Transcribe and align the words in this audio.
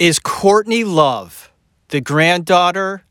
Is 0.00 0.18
Courtney 0.18 0.82
Love 0.82 1.52
the 1.88 2.00
granddaughter 2.00 3.04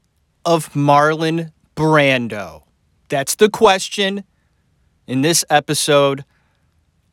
of 0.43 0.73
Marlon 0.73 1.51
Brando? 1.75 2.63
That's 3.09 3.35
the 3.35 3.47
question 3.47 4.23
in 5.05 5.21
this 5.21 5.45
episode 5.51 6.25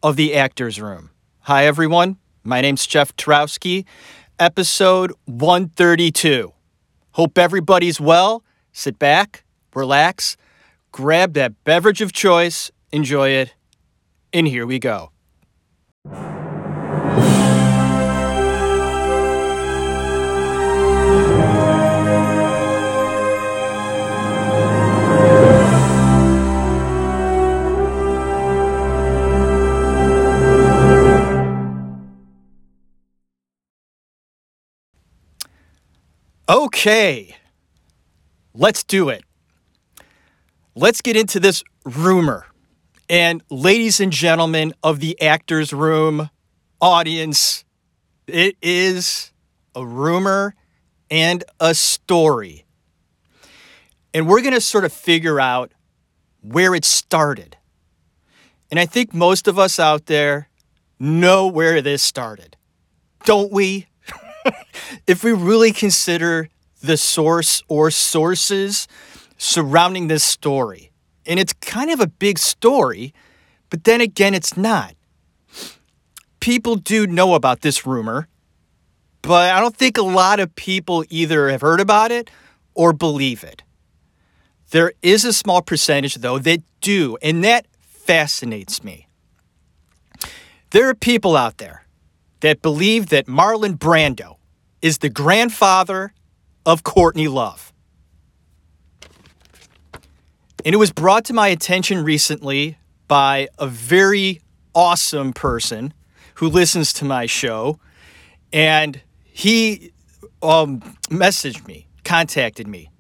of 0.02 0.16
The 0.16 0.34
Actors 0.34 0.80
Room. 0.80 1.10
Hi, 1.40 1.66
everyone. 1.66 2.16
My 2.42 2.62
name's 2.62 2.86
Jeff 2.86 3.14
Tarowski, 3.16 3.84
episode 4.38 5.12
132. 5.26 6.54
Hope 7.10 7.36
everybody's 7.36 8.00
well. 8.00 8.42
Sit 8.72 8.98
back, 8.98 9.44
relax, 9.74 10.38
grab 10.90 11.34
that 11.34 11.52
beverage 11.64 12.00
of 12.00 12.14
choice, 12.14 12.70
enjoy 12.92 13.28
it, 13.28 13.52
and 14.32 14.48
here 14.48 14.64
we 14.66 14.78
go. 14.78 15.10
Okay, 36.48 37.34
let's 38.54 38.84
do 38.84 39.08
it. 39.08 39.24
Let's 40.76 41.00
get 41.00 41.16
into 41.16 41.40
this 41.40 41.64
rumor. 41.84 42.46
And, 43.08 43.42
ladies 43.50 43.98
and 43.98 44.12
gentlemen 44.12 44.72
of 44.80 45.00
the 45.00 45.20
Actors 45.20 45.72
Room 45.72 46.30
audience, 46.80 47.64
it 48.28 48.56
is 48.62 49.32
a 49.74 49.84
rumor 49.84 50.54
and 51.10 51.42
a 51.58 51.74
story. 51.74 52.64
And 54.14 54.28
we're 54.28 54.40
going 54.40 54.54
to 54.54 54.60
sort 54.60 54.84
of 54.84 54.92
figure 54.92 55.40
out 55.40 55.72
where 56.42 56.76
it 56.76 56.84
started. 56.84 57.56
And 58.70 58.78
I 58.78 58.86
think 58.86 59.12
most 59.12 59.48
of 59.48 59.58
us 59.58 59.80
out 59.80 60.06
there 60.06 60.48
know 61.00 61.48
where 61.48 61.82
this 61.82 62.04
started, 62.04 62.56
don't 63.24 63.50
we? 63.52 63.86
if 65.06 65.24
we 65.24 65.32
really 65.32 65.72
consider 65.72 66.48
the 66.82 66.96
source 66.96 67.62
or 67.68 67.90
sources 67.90 68.86
surrounding 69.36 70.08
this 70.08 70.24
story, 70.24 70.90
and 71.26 71.40
it's 71.40 71.52
kind 71.54 71.90
of 71.90 72.00
a 72.00 72.06
big 72.06 72.38
story, 72.38 73.12
but 73.70 73.84
then 73.84 74.00
again, 74.00 74.34
it's 74.34 74.56
not. 74.56 74.94
People 76.40 76.76
do 76.76 77.06
know 77.06 77.34
about 77.34 77.62
this 77.62 77.86
rumor, 77.86 78.28
but 79.22 79.52
I 79.52 79.60
don't 79.60 79.76
think 79.76 79.98
a 79.98 80.02
lot 80.02 80.38
of 80.38 80.54
people 80.54 81.04
either 81.10 81.50
have 81.50 81.60
heard 81.60 81.80
about 81.80 82.12
it 82.12 82.30
or 82.74 82.92
believe 82.92 83.42
it. 83.42 83.62
There 84.70 84.92
is 85.02 85.24
a 85.24 85.32
small 85.32 85.62
percentage, 85.62 86.16
though, 86.16 86.38
that 86.38 86.62
do, 86.80 87.16
and 87.22 87.42
that 87.42 87.66
fascinates 87.80 88.84
me. 88.84 89.08
There 90.70 90.88
are 90.88 90.94
people 90.94 91.36
out 91.36 91.58
there 91.58 91.86
that 92.40 92.62
believe 92.62 93.08
that 93.08 93.26
Marlon 93.26 93.78
Brando 93.78 94.35
is 94.82 94.98
the 94.98 95.08
grandfather 95.08 96.12
of 96.64 96.82
Courtney 96.82 97.28
Love. 97.28 97.72
And 100.64 100.74
it 100.74 100.78
was 100.78 100.90
brought 100.90 101.24
to 101.26 101.32
my 101.32 101.48
attention 101.48 102.02
recently 102.02 102.76
by 103.06 103.48
a 103.58 103.68
very 103.68 104.40
awesome 104.74 105.32
person 105.32 105.94
who 106.34 106.48
listens 106.48 106.92
to 106.94 107.04
my 107.04 107.26
show. 107.26 107.78
And 108.52 109.00
he 109.24 109.92
um, 110.42 110.80
messaged 111.08 111.66
me, 111.66 111.86
contacted 112.04 112.66
me, 112.66 112.90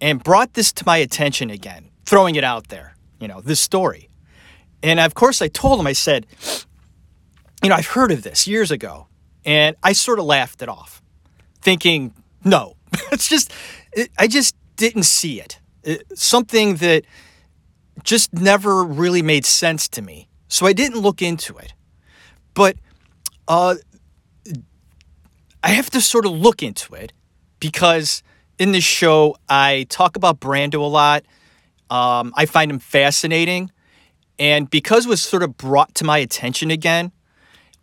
and 0.00 0.22
brought 0.22 0.54
this 0.54 0.72
to 0.74 0.84
my 0.84 0.98
attention 0.98 1.48
again, 1.48 1.88
throwing 2.04 2.34
it 2.34 2.44
out 2.44 2.68
there, 2.68 2.94
you 3.18 3.28
know, 3.28 3.40
this 3.40 3.60
story. 3.60 4.10
And 4.82 5.00
of 5.00 5.14
course, 5.14 5.40
I 5.40 5.48
told 5.48 5.80
him, 5.80 5.86
I 5.86 5.94
said, 5.94 6.26
you 7.62 7.70
know, 7.70 7.76
I've 7.76 7.86
heard 7.86 8.12
of 8.12 8.22
this 8.22 8.46
years 8.46 8.70
ago. 8.70 9.06
And 9.44 9.76
I 9.82 9.92
sort 9.92 10.18
of 10.18 10.24
laughed 10.24 10.62
it 10.62 10.68
off, 10.68 11.02
thinking, 11.60 12.14
no, 12.44 12.76
it's 13.12 13.28
just, 13.28 13.52
it, 13.92 14.10
I 14.18 14.26
just 14.26 14.56
didn't 14.76 15.04
see 15.04 15.40
it. 15.40 15.60
it. 15.82 16.18
Something 16.18 16.76
that 16.76 17.04
just 18.02 18.32
never 18.32 18.84
really 18.84 19.22
made 19.22 19.44
sense 19.44 19.88
to 19.88 20.02
me. 20.02 20.28
So 20.48 20.66
I 20.66 20.72
didn't 20.72 21.00
look 21.00 21.22
into 21.22 21.56
it. 21.58 21.74
But 22.54 22.76
uh, 23.48 23.76
I 25.62 25.68
have 25.68 25.90
to 25.90 26.00
sort 26.00 26.26
of 26.26 26.32
look 26.32 26.62
into 26.62 26.94
it 26.94 27.12
because 27.60 28.22
in 28.58 28.72
this 28.72 28.84
show, 28.84 29.36
I 29.48 29.86
talk 29.88 30.16
about 30.16 30.40
Brando 30.40 30.76
a 30.76 30.86
lot. 30.86 31.24
Um, 31.90 32.32
I 32.36 32.46
find 32.46 32.70
him 32.70 32.78
fascinating. 32.78 33.70
And 34.38 34.68
because 34.68 35.06
it 35.06 35.08
was 35.08 35.22
sort 35.22 35.42
of 35.42 35.56
brought 35.56 35.94
to 35.96 36.04
my 36.04 36.18
attention 36.18 36.70
again, 36.70 37.12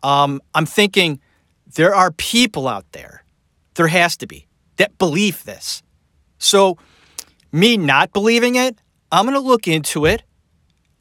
um, 0.04 0.42
I'm 0.54 0.66
thinking 0.66 1.20
there 1.76 1.96
are 1.96 2.12
people 2.12 2.68
out 2.68 2.92
there, 2.92 3.24
there 3.76 3.88
has 3.88 4.18
to 4.18 4.28
be, 4.28 4.48
that 4.78 4.98
believe 4.98 5.44
this. 5.44 5.84
So, 6.38 6.78
me 7.52 7.78
not 7.78 8.14
believing 8.14 8.56
it, 8.56 8.80
I'm 9.12 9.26
going 9.26 9.36
to 9.36 9.40
look 9.40 9.68
into 9.68 10.06
it 10.06 10.24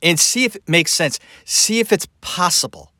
and 0.03 0.19
see 0.19 0.45
if 0.45 0.57
it 0.57 0.69
makes 0.69 0.93
sense, 0.93 1.19
see 1.45 1.81
if 1.81 1.93
it's 1.93 2.07
possible. 2.21 2.93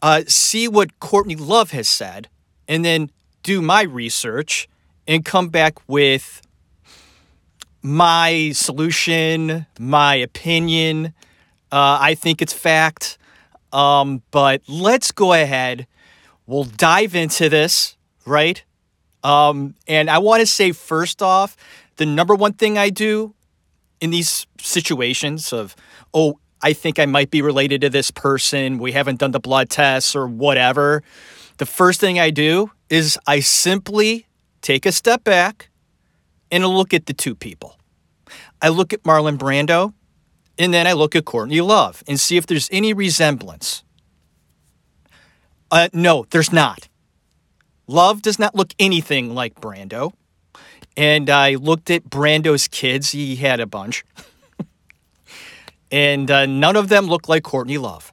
Uh, 0.00 0.22
see 0.26 0.66
what 0.66 0.98
Courtney 0.98 1.36
Love 1.36 1.70
has 1.70 1.86
said, 1.86 2.28
and 2.66 2.84
then 2.84 3.10
do 3.42 3.62
my 3.62 3.82
research 3.82 4.68
and 5.06 5.24
come 5.24 5.48
back 5.48 5.74
with 5.88 6.42
my 7.82 8.50
solution, 8.52 9.66
my 9.78 10.14
opinion. 10.14 11.06
Uh, 11.70 11.98
I 12.00 12.14
think 12.14 12.42
it's 12.42 12.52
fact. 12.52 13.18
Um, 13.72 14.22
but 14.30 14.62
let's 14.68 15.12
go 15.12 15.32
ahead. 15.32 15.86
We'll 16.46 16.64
dive 16.64 17.14
into 17.14 17.48
this, 17.48 17.96
right? 18.26 18.62
Um, 19.22 19.74
and 19.86 20.10
I 20.10 20.18
want 20.18 20.40
to 20.40 20.46
say 20.46 20.72
first 20.72 21.22
off, 21.22 21.56
the 21.96 22.06
number 22.06 22.34
one 22.34 22.54
thing 22.54 22.78
I 22.78 22.90
do 22.90 23.34
in 24.00 24.10
these 24.10 24.46
situations 24.60 25.52
of, 25.52 25.76
oh, 26.12 26.38
I 26.60 26.72
think 26.72 26.98
I 26.98 27.06
might 27.06 27.30
be 27.30 27.42
related 27.42 27.80
to 27.82 27.90
this 27.90 28.10
person. 28.10 28.78
We 28.78 28.92
haven't 28.92 29.18
done 29.18 29.32
the 29.32 29.40
blood 29.40 29.70
tests 29.70 30.14
or 30.14 30.26
whatever. 30.26 31.02
The 31.58 31.66
first 31.66 32.00
thing 32.00 32.18
I 32.18 32.30
do 32.30 32.70
is 32.88 33.18
I 33.26 33.40
simply 33.40 34.26
take 34.60 34.86
a 34.86 34.92
step 34.92 35.24
back 35.24 35.70
and 36.50 36.66
look 36.66 36.94
at 36.94 37.06
the 37.06 37.12
two 37.12 37.34
people. 37.34 37.78
I 38.60 38.68
look 38.68 38.92
at 38.92 39.02
Marlon 39.02 39.38
Brando 39.38 39.94
and 40.58 40.72
then 40.72 40.86
I 40.86 40.92
look 40.92 41.16
at 41.16 41.24
Courtney 41.24 41.60
Love 41.60 42.02
and 42.06 42.18
see 42.18 42.36
if 42.36 42.46
there's 42.46 42.68
any 42.70 42.92
resemblance. 42.92 43.82
Uh, 45.72 45.88
no, 45.94 46.26
there's 46.28 46.52
not. 46.52 46.88
Love 47.86 48.20
does 48.20 48.38
not 48.38 48.54
look 48.54 48.74
anything 48.78 49.34
like 49.34 49.58
Brando. 49.58 50.12
And 50.98 51.30
I 51.30 51.54
looked 51.54 51.90
at 51.90 52.10
Brando's 52.10 52.68
kids. 52.68 53.12
He 53.12 53.36
had 53.36 53.58
a 53.58 53.66
bunch. 53.66 54.04
and 55.90 56.30
uh, 56.30 56.44
none 56.44 56.76
of 56.76 56.90
them 56.90 57.06
look 57.06 57.26
like 57.26 57.42
Courtney 57.42 57.78
Love. 57.78 58.12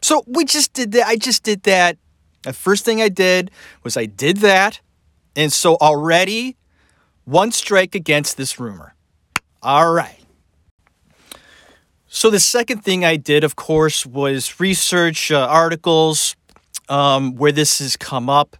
So 0.00 0.24
we 0.26 0.46
just 0.46 0.72
did 0.72 0.92
that. 0.92 1.06
I 1.06 1.16
just 1.16 1.42
did 1.42 1.64
that. 1.64 1.98
The 2.44 2.54
first 2.54 2.86
thing 2.86 3.02
I 3.02 3.10
did 3.10 3.50
was 3.82 3.98
I 3.98 4.06
did 4.06 4.38
that. 4.38 4.80
And 5.36 5.52
so 5.52 5.76
already 5.76 6.56
one 7.24 7.52
strike 7.52 7.94
against 7.94 8.38
this 8.38 8.58
rumor. 8.58 8.94
All 9.62 9.92
right. 9.92 10.24
So 12.06 12.30
the 12.30 12.40
second 12.40 12.82
thing 12.82 13.04
I 13.04 13.16
did, 13.16 13.44
of 13.44 13.54
course, 13.54 14.06
was 14.06 14.58
research 14.58 15.30
uh, 15.30 15.46
articles 15.46 16.34
um, 16.88 17.36
where 17.36 17.52
this 17.52 17.78
has 17.78 17.96
come 17.96 18.28
up. 18.28 18.56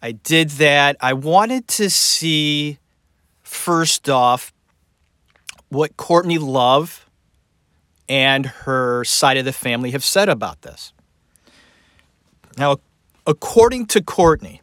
I 0.00 0.12
did 0.12 0.50
that. 0.50 0.96
I 1.00 1.12
wanted 1.12 1.66
to 1.68 1.90
see, 1.90 2.78
first 3.42 4.08
off, 4.08 4.52
what 5.68 5.96
Courtney 5.96 6.38
Love 6.38 7.08
and 8.08 8.46
her 8.46 9.04
side 9.04 9.36
of 9.36 9.44
the 9.44 9.52
family 9.52 9.90
have 9.90 10.04
said 10.04 10.28
about 10.28 10.62
this. 10.62 10.92
Now, 12.56 12.78
according 13.26 13.86
to 13.86 14.02
Courtney, 14.02 14.62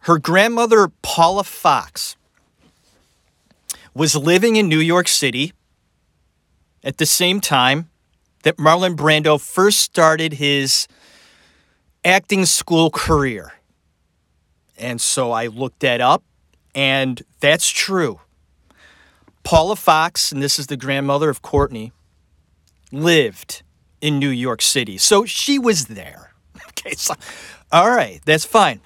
her 0.00 0.18
grandmother, 0.18 0.88
Paula 1.02 1.44
Fox, 1.44 2.16
was 3.94 4.14
living 4.14 4.56
in 4.56 4.68
New 4.68 4.78
York 4.78 5.08
City 5.08 5.52
at 6.84 6.98
the 6.98 7.06
same 7.06 7.40
time 7.40 7.87
that 8.42 8.56
Marlon 8.56 8.96
Brando 8.96 9.40
first 9.40 9.80
started 9.80 10.34
his 10.34 10.86
acting 12.04 12.44
school 12.44 12.90
career. 12.90 13.52
And 14.78 15.00
so 15.00 15.32
I 15.32 15.46
looked 15.48 15.80
that 15.80 16.00
up, 16.00 16.22
and 16.74 17.22
that's 17.40 17.68
true. 17.68 18.20
Paula 19.42 19.76
Fox, 19.76 20.30
and 20.30 20.42
this 20.42 20.58
is 20.58 20.68
the 20.68 20.76
grandmother 20.76 21.30
of 21.30 21.42
Courtney, 21.42 21.92
lived 22.92 23.62
in 24.00 24.18
New 24.18 24.28
York 24.28 24.62
City. 24.62 24.98
So 24.98 25.24
she 25.24 25.58
was 25.58 25.86
there. 25.86 26.24
Okay, 26.78 26.94
so 26.94 27.14
All 27.72 27.90
right, 27.90 28.20
that's 28.24 28.44
fine. 28.44 28.80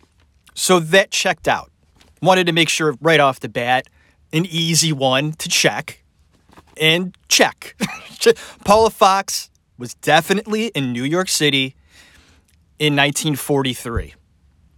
So 0.55 0.81
that 0.81 1.11
checked 1.11 1.47
out. 1.47 1.71
Wanted 2.23 2.47
to 2.47 2.53
make 2.53 2.71
sure 2.71 2.97
right 3.03 3.21
off 3.21 3.41
the 3.41 3.51
bat, 3.51 3.87
an 4.33 4.47
easy 4.47 4.93
one 4.95 5.33
to 5.35 5.49
check. 5.49 6.02
And 6.77 7.17
check. 7.29 7.77
Paula 8.65 8.91
Fox 8.91 9.51
was 9.79 9.95
definitely 9.95 10.67
in 10.69 10.93
New 10.93 11.05
York 11.05 11.29
City 11.29 11.75
in 12.79 12.95
1943 12.97 14.15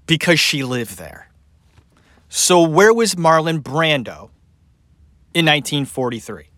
because 0.06 0.40
she 0.40 0.64
lived 0.64 0.98
there. 0.98 1.28
So, 2.28 2.62
where 2.62 2.92
was 2.92 3.14
Marlon 3.14 3.60
Brando 3.60 4.30
in 5.32 5.46
1943? 5.46 6.48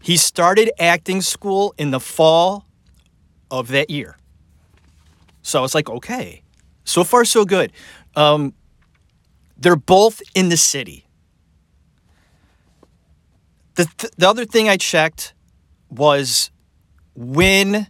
He 0.00 0.16
started 0.16 0.70
acting 0.78 1.20
school 1.20 1.74
in 1.78 1.90
the 1.90 2.00
fall 2.00 2.66
of 3.50 3.68
that 3.68 3.90
year. 3.90 4.18
So 5.40 5.58
I 5.58 5.62
was 5.62 5.74
like, 5.74 5.88
okay, 5.88 6.42
so 6.84 7.04
far 7.04 7.24
so 7.24 7.44
good. 7.44 7.72
Um, 8.16 8.54
they're 9.56 9.76
both 9.76 10.22
in 10.34 10.48
the 10.48 10.56
city. 10.56 11.03
The, 13.74 13.86
th- 13.96 14.12
the 14.16 14.28
other 14.28 14.44
thing 14.44 14.68
I 14.68 14.76
checked 14.76 15.34
was 15.90 16.50
when 17.14 17.88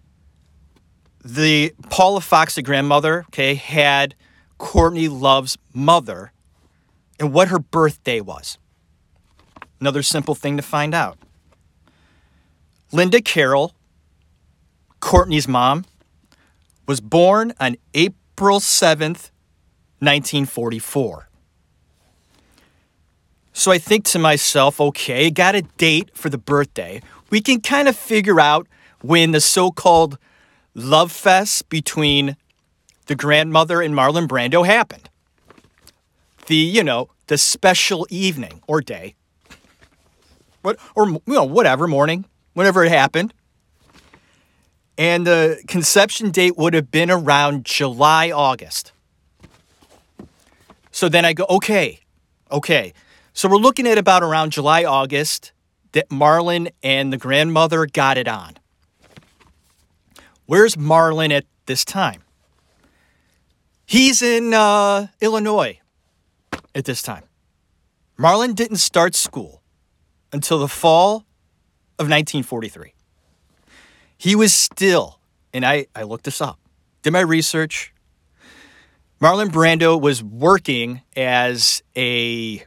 the 1.24 1.74
Paula 1.90 2.20
Fox, 2.20 2.54
the 2.54 2.62
grandmother, 2.62 3.24
okay, 3.28 3.54
had 3.54 4.14
Courtney 4.58 5.08
Love's 5.08 5.58
mother 5.72 6.32
and 7.18 7.32
what 7.32 7.48
her 7.48 7.58
birthday 7.58 8.20
was. 8.20 8.58
Another 9.80 10.02
simple 10.02 10.34
thing 10.34 10.56
to 10.56 10.62
find 10.62 10.94
out. 10.94 11.18
Linda 12.92 13.20
Carroll, 13.20 13.74
Courtney's 15.00 15.48
mom, 15.48 15.84
was 16.86 17.00
born 17.00 17.52
on 17.58 17.76
April 17.92 18.60
7th, 18.60 19.30
1944. 20.00 21.28
So 23.56 23.70
I 23.70 23.78
think 23.78 24.04
to 24.06 24.18
myself, 24.18 24.80
okay, 24.80 25.30
got 25.30 25.54
a 25.54 25.62
date 25.62 26.10
for 26.12 26.28
the 26.28 26.36
birthday. 26.36 27.00
We 27.30 27.40
can 27.40 27.60
kind 27.60 27.86
of 27.86 27.96
figure 27.96 28.40
out 28.40 28.66
when 29.00 29.30
the 29.30 29.40
so 29.40 29.70
called 29.70 30.18
love 30.74 31.12
fest 31.12 31.68
between 31.68 32.36
the 33.06 33.14
grandmother 33.14 33.80
and 33.80 33.94
Marlon 33.94 34.26
Brando 34.26 34.66
happened. 34.66 35.08
The, 36.46 36.56
you 36.56 36.82
know, 36.82 37.10
the 37.28 37.38
special 37.38 38.08
evening 38.10 38.60
or 38.66 38.80
day. 38.80 39.14
What, 40.62 40.76
or, 40.96 41.08
you 41.08 41.22
know, 41.26 41.44
whatever, 41.44 41.86
morning, 41.86 42.24
whenever 42.54 42.84
it 42.84 42.90
happened. 42.90 43.32
And 44.98 45.24
the 45.24 45.62
conception 45.68 46.32
date 46.32 46.56
would 46.56 46.74
have 46.74 46.90
been 46.90 47.10
around 47.10 47.66
July, 47.66 48.32
August. 48.32 48.90
So 50.90 51.08
then 51.08 51.24
I 51.24 51.34
go, 51.34 51.46
okay, 51.48 52.00
okay. 52.50 52.92
So 53.36 53.48
we're 53.48 53.56
looking 53.56 53.88
at 53.88 53.98
about 53.98 54.22
around 54.22 54.52
July, 54.52 54.84
August 54.84 55.50
that 55.90 56.08
Marlon 56.08 56.70
and 56.84 57.12
the 57.12 57.16
grandmother 57.16 57.84
got 57.84 58.16
it 58.16 58.28
on. 58.28 58.54
Where's 60.46 60.76
Marlon 60.76 61.32
at 61.32 61.44
this 61.66 61.84
time? 61.84 62.22
He's 63.84 64.22
in 64.22 64.54
uh, 64.54 65.08
Illinois 65.20 65.80
at 66.76 66.84
this 66.84 67.02
time. 67.02 67.24
Marlon 68.16 68.54
didn't 68.54 68.76
start 68.76 69.16
school 69.16 69.62
until 70.32 70.60
the 70.60 70.68
fall 70.68 71.26
of 71.98 72.06
1943. 72.08 72.94
He 74.16 74.36
was 74.36 74.54
still, 74.54 75.18
and 75.52 75.66
I, 75.66 75.86
I 75.92 76.04
looked 76.04 76.24
this 76.24 76.40
up, 76.40 76.60
did 77.02 77.12
my 77.12 77.20
research. 77.20 77.92
Marlon 79.20 79.48
Brando 79.48 80.00
was 80.00 80.22
working 80.22 81.02
as 81.16 81.82
a, 81.96 82.64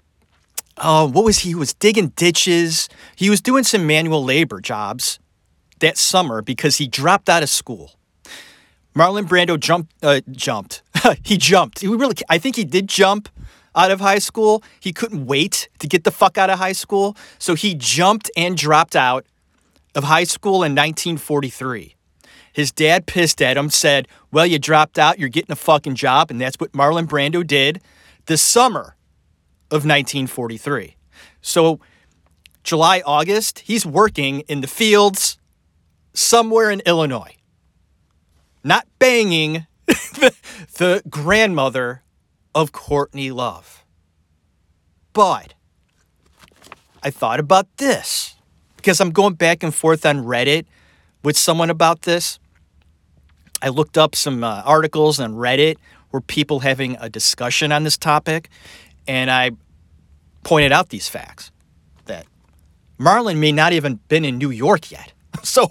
oh, 0.78 1.08
what 1.08 1.26
was 1.26 1.40
he? 1.40 1.50
He 1.50 1.56
was 1.56 1.74
digging 1.74 2.10
ditches. 2.10 2.90
He 3.16 3.30
was 3.30 3.42
doing 3.42 3.64
some 3.64 3.88
manual 3.88 4.24
labor 4.24 4.62
jobs 4.62 5.20
that 5.80 5.98
summer 5.98 6.42
because 6.42 6.78
he 6.78 6.88
dropped 6.88 7.30
out 7.30 7.44
of 7.44 7.50
school. 7.50 7.94
Marlon 8.96 9.28
Brando 9.28 9.60
jumped, 9.60 9.94
uh, 10.04 10.22
jumped. 10.32 10.82
he 11.24 11.38
jumped. 11.38 11.80
He 11.80 11.88
really, 11.88 12.16
I 12.30 12.40
think 12.40 12.56
he 12.56 12.66
did 12.66 12.88
jump 12.88 13.30
out 13.76 13.92
of 13.92 14.00
high 14.00 14.18
school. 14.18 14.64
He 14.80 14.92
couldn't 14.92 15.28
wait 15.28 15.70
to 15.80 15.88
get 15.88 16.04
the 16.04 16.12
fuck 16.12 16.38
out 16.38 16.50
of 16.50 16.58
high 16.58 16.72
school. 16.72 17.16
So 17.38 17.54
he 17.54 17.76
jumped 17.76 18.32
and 18.36 18.58
dropped 18.58 18.96
out 18.96 19.26
of 19.94 20.06
high 20.06 20.24
school 20.24 20.64
in 20.64 20.74
1943. 20.74 21.96
His 22.52 22.72
dad 22.72 23.06
pissed 23.06 23.40
at 23.40 23.56
him, 23.56 23.70
said, 23.70 24.08
Well, 24.32 24.48
you 24.48 24.58
dropped 24.58 24.98
out, 24.98 25.20
you're 25.20 25.30
getting 25.30 25.52
a 25.52 25.56
fucking 25.56 25.94
job. 25.94 26.32
And 26.32 26.42
that's 26.42 26.58
what 26.60 26.72
Marlon 26.72 27.06
Brando 27.06 27.46
did 27.46 27.82
the 28.26 28.36
summer 28.36 28.97
of 29.70 29.86
1943. 29.86 30.96
So, 31.42 31.80
July, 32.64 33.02
August, 33.06 33.60
he's 33.60 33.86
working 33.86 34.42
in 34.42 34.62
the 34.62 34.68
fields 34.68 35.38
somewhere 36.14 36.70
in 36.72 36.82
Illinois, 36.86 37.36
not 38.64 38.86
banging 39.00 39.66
the, 39.86 40.36
the 40.78 41.02
grandmother 41.10 42.04
of 42.54 42.72
Courtney 42.72 43.32
Love. 43.32 43.86
But 45.14 45.54
I 47.04 47.10
thought 47.10 47.40
about 47.40 47.68
this 47.78 48.36
because 48.76 49.00
I'm 49.00 49.12
going 49.12 49.36
back 49.36 49.64
and 49.64 49.74
forth 49.74 50.06
on 50.06 50.24
Reddit 50.24 50.66
with 51.24 51.38
someone 51.38 51.70
about 51.70 52.04
this. 52.04 52.40
I 53.62 53.70
looked 53.70 53.98
up 53.98 54.16
some 54.16 54.44
uh, 54.44 54.62
articles 54.66 55.20
on 55.20 55.34
Reddit 55.34 55.78
where 56.12 56.22
people 56.22 56.60
having 56.60 56.96
a 57.00 57.10
discussion 57.10 57.72
on 57.72 57.84
this 57.84 57.98
topic, 57.98 58.50
and 59.08 59.32
I 59.32 59.52
pointed 60.44 60.72
out 60.72 60.90
these 60.90 61.08
facts 61.10 61.52
that 62.06 62.26
Marlon 63.00 63.38
may 63.38 63.52
not 63.52 63.74
even 63.74 64.00
been 64.08 64.26
in 64.26 64.38
New 64.38 64.52
York 64.52 64.92
yet. 64.92 65.14
So 65.44 65.68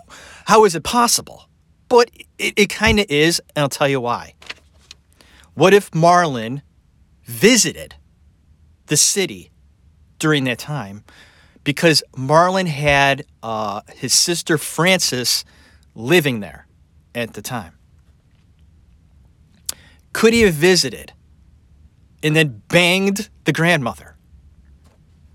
how 0.46 0.64
is 0.64 0.74
it 0.74 0.84
possible? 0.84 1.48
But 1.88 2.10
it, 2.38 2.54
it 2.56 2.66
kind 2.70 3.00
of 3.00 3.06
is, 3.08 3.42
and 3.54 3.64
I'll 3.64 3.68
tell 3.68 3.88
you 3.88 4.00
why. 4.00 4.34
What 5.54 5.74
if 5.74 5.90
Marlon 5.90 6.62
visited 7.24 7.96
the 8.86 8.96
city 8.96 9.50
during 10.18 10.44
that 10.44 10.58
time 10.58 11.04
because 11.64 12.02
Marlon 12.12 12.68
had 12.68 13.26
uh, 13.42 13.80
his 13.94 14.14
sister 14.14 14.56
Frances 14.56 15.44
living 15.94 16.40
there 16.40 16.66
at 17.14 17.34
the 17.34 17.42
time. 17.42 17.72
Could 20.12 20.32
he 20.32 20.42
have 20.42 20.54
visited 20.54 21.12
and 22.22 22.34
then 22.34 22.62
banged 22.68 23.28
the 23.44 23.52
grandmother? 23.52 24.16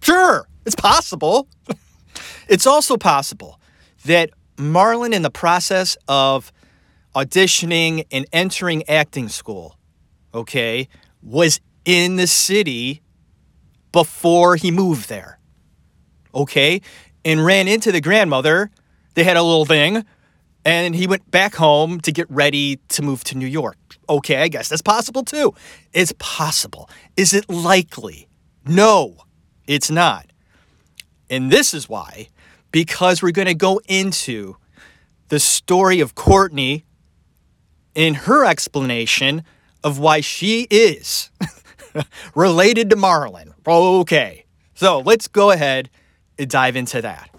Sure, 0.01 0.47
it's 0.65 0.75
possible. 0.75 1.47
it's 2.47 2.65
also 2.65 2.97
possible 2.97 3.59
that 4.05 4.31
Marlon, 4.57 5.13
in 5.13 5.21
the 5.21 5.31
process 5.31 5.97
of 6.07 6.51
auditioning 7.15 8.05
and 8.11 8.25
entering 8.31 8.87
acting 8.89 9.29
school, 9.29 9.77
okay, 10.33 10.87
was 11.21 11.59
in 11.85 12.15
the 12.15 12.27
city 12.27 13.01
before 13.91 14.55
he 14.55 14.71
moved 14.71 15.09
there. 15.09 15.39
Okay? 16.33 16.81
And 17.25 17.45
ran 17.45 17.67
into 17.67 17.91
the 17.91 18.01
grandmother. 18.01 18.71
They 19.15 19.23
had 19.23 19.37
a 19.37 19.43
little 19.43 19.65
thing. 19.65 20.05
And 20.63 20.95
he 20.95 21.07
went 21.07 21.29
back 21.31 21.55
home 21.55 21.99
to 22.01 22.11
get 22.11 22.29
ready 22.29 22.77
to 22.89 23.01
move 23.01 23.23
to 23.25 23.37
New 23.37 23.47
York. 23.47 23.77
Okay, 24.07 24.37
I 24.43 24.47
guess 24.47 24.69
that's 24.69 24.81
possible 24.81 25.23
too. 25.23 25.53
It's 25.93 26.13
possible. 26.19 26.89
Is 27.17 27.33
it 27.33 27.49
likely? 27.49 28.27
No, 28.65 29.17
it's 29.65 29.89
not. 29.89 30.27
And 31.29 31.51
this 31.51 31.73
is 31.73 31.89
why, 31.89 32.27
because 32.71 33.23
we're 33.23 33.31
going 33.31 33.47
to 33.47 33.55
go 33.55 33.81
into 33.87 34.57
the 35.29 35.39
story 35.39 35.99
of 36.01 36.13
Courtney 36.13 36.85
in 37.95 38.13
her 38.13 38.45
explanation 38.45 39.43
of 39.83 39.97
why 39.97 40.21
she 40.21 40.67
is 40.69 41.31
related 42.35 42.89
to 42.89 42.95
Marlon. 42.95 43.53
Okay, 43.65 44.45
so 44.75 44.99
let's 44.99 45.27
go 45.27 45.51
ahead 45.51 45.89
and 46.37 46.49
dive 46.49 46.75
into 46.75 47.01
that. 47.01 47.30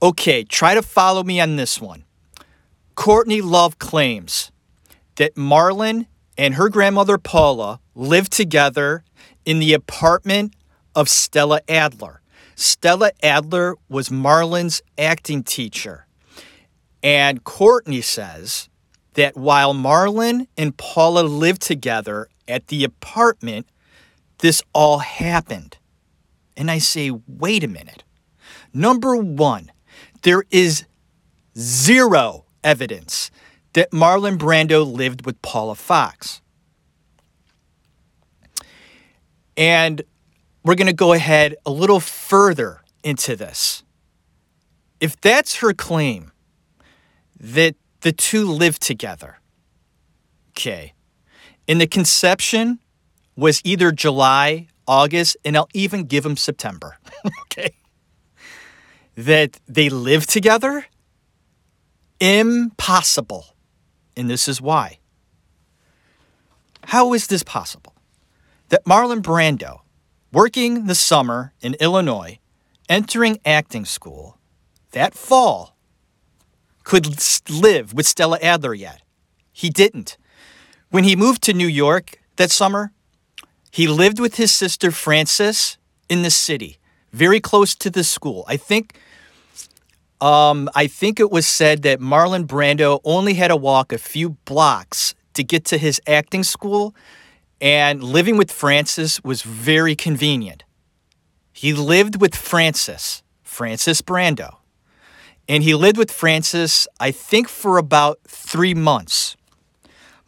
Okay, 0.00 0.44
try 0.44 0.74
to 0.74 0.82
follow 0.82 1.24
me 1.24 1.40
on 1.40 1.56
this 1.56 1.80
one. 1.80 2.04
Courtney 2.94 3.40
Love 3.40 3.80
claims 3.80 4.52
that 5.16 5.34
Marlon 5.34 6.06
and 6.36 6.54
her 6.54 6.68
grandmother 6.68 7.18
Paula 7.18 7.80
lived 7.96 8.30
together 8.30 9.02
in 9.44 9.58
the 9.58 9.72
apartment 9.72 10.54
of 10.94 11.08
Stella 11.08 11.60
Adler. 11.68 12.20
Stella 12.54 13.10
Adler 13.24 13.74
was 13.88 14.08
Marlon's 14.08 14.82
acting 14.96 15.42
teacher. 15.42 16.06
And 17.02 17.42
Courtney 17.42 18.00
says 18.00 18.68
that 19.14 19.36
while 19.36 19.74
Marlon 19.74 20.46
and 20.56 20.76
Paula 20.76 21.22
lived 21.22 21.62
together 21.62 22.28
at 22.46 22.68
the 22.68 22.84
apartment, 22.84 23.66
this 24.38 24.62
all 24.72 24.98
happened. 24.98 25.78
And 26.56 26.70
I 26.70 26.78
say, 26.78 27.10
wait 27.26 27.64
a 27.64 27.68
minute. 27.68 28.04
Number 28.72 29.16
one, 29.16 29.72
there 30.22 30.44
is 30.50 30.84
zero 31.56 32.44
evidence 32.64 33.30
that 33.72 33.90
Marlon 33.90 34.38
Brando 34.38 34.84
lived 34.90 35.26
with 35.26 35.40
Paula 35.42 35.74
Fox. 35.74 36.40
And 39.56 40.02
we're 40.64 40.74
going 40.74 40.86
to 40.86 40.92
go 40.92 41.12
ahead 41.12 41.56
a 41.66 41.70
little 41.70 42.00
further 42.00 42.82
into 43.02 43.36
this. 43.36 43.82
If 45.00 45.20
that's 45.20 45.56
her 45.56 45.72
claim 45.72 46.32
that 47.38 47.76
the 48.00 48.12
two 48.12 48.44
lived 48.46 48.82
together, 48.82 49.38
okay, 50.50 50.94
and 51.66 51.80
the 51.80 51.86
conception 51.86 52.80
was 53.36 53.60
either 53.64 53.92
July, 53.92 54.68
August, 54.86 55.36
and 55.44 55.56
I'll 55.56 55.68
even 55.72 56.04
give 56.04 56.24
them 56.24 56.36
September, 56.36 56.98
okay, 57.42 57.74
that 59.18 59.58
they 59.66 59.88
live 59.88 60.28
together, 60.28 60.86
impossible. 62.20 63.46
And 64.16 64.30
this 64.30 64.46
is 64.46 64.62
why. 64.62 65.00
How 66.84 67.12
is 67.14 67.26
this 67.26 67.42
possible? 67.42 67.94
That 68.68 68.84
Marlon 68.84 69.20
Brando, 69.20 69.80
working 70.32 70.86
the 70.86 70.94
summer 70.94 71.52
in 71.60 71.74
Illinois, 71.80 72.38
entering 72.88 73.40
acting 73.44 73.84
school 73.84 74.38
that 74.92 75.14
fall, 75.14 75.76
could 76.84 77.18
live 77.50 77.92
with 77.92 78.06
Stella 78.06 78.38
Adler 78.40 78.72
yet. 78.72 79.02
He 79.52 79.68
didn't. 79.68 80.16
When 80.90 81.02
he 81.02 81.16
moved 81.16 81.42
to 81.42 81.52
New 81.52 81.66
York 81.66 82.20
that 82.36 82.52
summer, 82.52 82.92
he 83.72 83.88
lived 83.88 84.20
with 84.20 84.36
his 84.36 84.52
sister 84.52 84.92
Frances 84.92 85.76
in 86.08 86.22
the 86.22 86.30
city, 86.30 86.78
very 87.12 87.40
close 87.40 87.74
to 87.74 87.90
the 87.90 88.04
school. 88.04 88.44
I 88.46 88.56
think 88.56 88.96
um, 90.20 90.68
I 90.74 90.86
think 90.86 91.20
it 91.20 91.30
was 91.30 91.46
said 91.46 91.82
that 91.82 92.00
Marlon 92.00 92.44
Brando 92.44 93.00
only 93.04 93.34
had 93.34 93.48
to 93.48 93.56
walk 93.56 93.92
a 93.92 93.98
few 93.98 94.30
blocks 94.44 95.14
to 95.34 95.44
get 95.44 95.64
to 95.66 95.78
his 95.78 96.00
acting 96.06 96.42
school, 96.42 96.94
and 97.60 98.02
living 98.02 98.36
with 98.36 98.50
Frances 98.50 99.22
was 99.22 99.42
very 99.42 99.94
convenient. 99.94 100.64
He 101.52 101.72
lived 101.72 102.20
with 102.20 102.34
Frances, 102.34 103.22
Frances 103.42 104.02
Brando. 104.02 104.56
And 105.48 105.62
he 105.62 105.74
lived 105.74 105.96
with 105.96 106.10
Frances, 106.10 106.86
I 107.00 107.10
think, 107.10 107.48
for 107.48 107.78
about 107.78 108.20
three 108.28 108.74
months. 108.74 109.36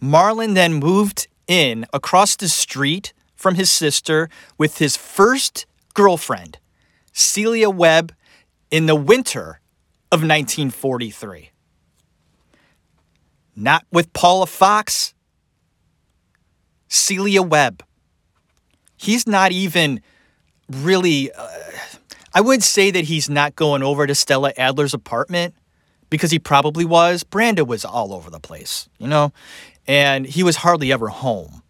Marlon 0.02 0.54
then 0.54 0.74
moved 0.74 1.28
in 1.46 1.84
across 1.92 2.36
the 2.36 2.48
street 2.48 3.12
from 3.36 3.56
his 3.56 3.70
sister 3.70 4.28
with 4.56 4.78
his 4.78 4.96
first 4.96 5.66
girlfriend, 5.94 6.58
Celia 7.12 7.68
Webb, 7.68 8.14
in 8.70 8.86
the 8.86 8.96
winter 8.96 9.59
of 10.12 10.20
1943. 10.20 11.50
Not 13.56 13.84
with 13.92 14.12
Paula 14.12 14.46
Fox, 14.46 15.14
Celia 16.88 17.42
Webb. 17.42 17.84
He's 18.96 19.26
not 19.26 19.52
even 19.52 20.00
really. 20.68 21.32
Uh, 21.32 21.48
I 22.32 22.40
would 22.40 22.62
say 22.62 22.90
that 22.90 23.04
he's 23.04 23.28
not 23.28 23.56
going 23.56 23.82
over 23.82 24.06
to 24.06 24.14
Stella 24.14 24.52
Adler's 24.56 24.94
apartment 24.94 25.54
because 26.10 26.30
he 26.30 26.38
probably 26.38 26.84
was. 26.84 27.24
Brando 27.24 27.66
was 27.66 27.84
all 27.84 28.12
over 28.12 28.30
the 28.30 28.40
place, 28.40 28.88
you 28.98 29.08
know, 29.08 29.32
and 29.86 30.26
he 30.26 30.42
was 30.42 30.56
hardly 30.56 30.92
ever 30.92 31.08
home. 31.08 31.62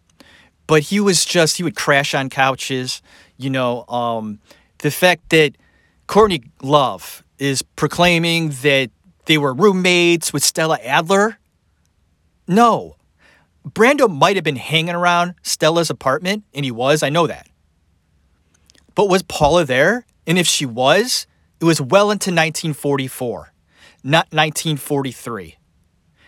But 0.67 0.83
he 0.83 0.99
was 0.99 1.25
just, 1.25 1.57
he 1.57 1.63
would 1.63 1.75
crash 1.75 2.13
on 2.13 2.29
couches, 2.29 3.01
you 3.37 3.49
know. 3.49 3.85
Um, 3.87 4.39
the 4.79 4.91
fact 4.91 5.29
that 5.29 5.57
Courtney 6.07 6.43
Love 6.61 7.20
is 7.41 7.63
proclaiming 7.63 8.49
that 8.61 8.91
they 9.25 9.35
were 9.35 9.51
roommates 9.51 10.31
with 10.31 10.43
Stella 10.43 10.77
Adler. 10.83 11.39
No. 12.47 12.97
Brando 13.67 14.07
might 14.07 14.35
have 14.35 14.43
been 14.43 14.57
hanging 14.57 14.93
around 14.93 15.33
Stella's 15.41 15.89
apartment, 15.89 16.43
and 16.53 16.63
he 16.63 16.69
was, 16.69 17.01
I 17.01 17.09
know 17.09 17.25
that. 17.25 17.47
But 18.93 19.09
was 19.09 19.23
Paula 19.23 19.65
there? 19.65 20.05
And 20.27 20.37
if 20.37 20.47
she 20.47 20.67
was, 20.67 21.25
it 21.59 21.65
was 21.65 21.81
well 21.81 22.11
into 22.11 22.29
1944, 22.29 23.51
not 24.03 24.27
1943. 24.29 25.57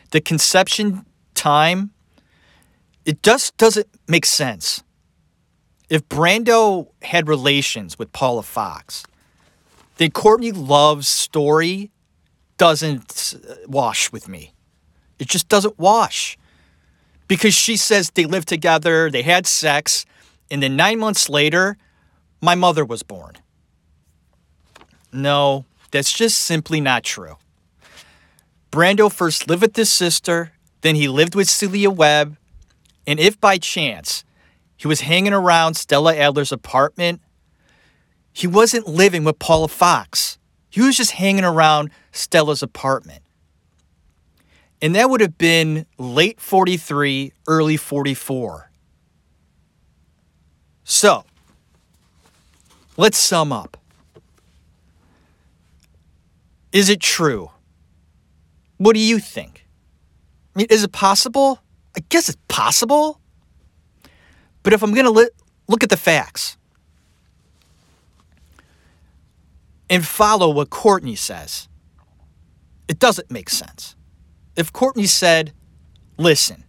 The 0.09 0.21
conception 0.21 1.05
time, 1.35 1.91
it 3.05 3.21
just 3.21 3.55
doesn't 3.57 3.87
make 4.07 4.25
sense. 4.25 4.83
If 5.91 6.09
Brando 6.09 6.87
had 7.03 7.27
relations 7.27 7.99
with 7.99 8.11
Paula 8.13 8.41
Fox, 8.41 9.03
then 9.97 10.11
Courtney 10.11 10.51
Love's 10.51 11.07
story 11.07 11.91
doesn't 12.57 13.35
wash 13.67 14.11
with 14.11 14.27
me. 14.27 14.53
It 15.19 15.27
just 15.27 15.49
doesn't 15.49 15.77
wash. 15.77 16.37
Because 17.27 17.53
she 17.53 17.77
says 17.77 18.09
they 18.09 18.25
lived 18.25 18.47
together, 18.47 19.09
they 19.09 19.21
had 19.21 19.47
sex, 19.47 20.05
and 20.51 20.61
then 20.61 20.75
nine 20.75 20.99
months 20.99 21.29
later, 21.29 21.77
my 22.41 22.55
mother 22.55 22.83
was 22.83 23.03
born. 23.03 23.33
No, 25.11 25.65
that's 25.91 26.11
just 26.11 26.39
simply 26.39 26.81
not 26.81 27.03
true. 27.03 27.37
Brando 28.71 29.11
first 29.11 29.47
lived 29.47 29.61
with 29.61 29.75
his 29.75 29.91
sister, 29.91 30.51
then 30.81 30.95
he 30.95 31.07
lived 31.07 31.35
with 31.35 31.49
Celia 31.49 31.89
Webb, 31.89 32.37
and 33.05 33.19
if 33.19 33.39
by 33.39 33.57
chance 33.57 34.23
he 34.75 34.87
was 34.87 35.01
hanging 35.01 35.33
around 35.33 35.75
Stella 35.75 36.15
Adler's 36.15 36.51
apartment, 36.51 37.21
he 38.33 38.47
wasn't 38.47 38.87
living 38.87 39.23
with 39.23 39.37
Paula 39.39 39.67
Fox. 39.67 40.39
He 40.69 40.81
was 40.81 40.97
just 40.97 41.11
hanging 41.11 41.43
around 41.43 41.91
Stella's 42.11 42.63
apartment. 42.63 43.21
And 44.81 44.95
that 44.95 45.09
would 45.09 45.21
have 45.21 45.37
been 45.37 45.85
late 45.97 46.41
43, 46.41 47.31
early 47.47 47.77
44. 47.77 48.71
So, 50.83 51.23
let's 52.97 53.17
sum 53.17 53.53
up. 53.53 53.77
Is 56.73 56.89
it 56.89 56.99
true? 56.99 57.51
What 58.77 58.95
do 58.95 58.99
you 58.99 59.19
think? 59.19 59.65
I 60.55 60.59
mean, 60.59 60.67
is 60.71 60.83
it 60.83 60.91
possible? 60.91 61.59
I 61.95 62.01
guess 62.09 62.27
it's 62.27 62.37
possible. 62.47 63.21
But 64.63 64.73
if 64.73 64.81
I'm 64.81 64.93
going 64.93 65.05
to 65.05 65.11
li- 65.11 65.29
look 65.67 65.83
at 65.83 65.89
the 65.89 65.97
facts 65.97 66.57
and 69.93 70.03
follow 70.07 70.49
what 70.49 70.71
Courtney 70.71 71.15
says, 71.15 71.67
it 72.87 72.97
doesn't 72.97 73.29
make 73.29 73.47
sense. 73.47 73.95
If 74.55 74.73
Courtney 74.73 75.05
said, 75.05 75.53
listen, 76.17 76.63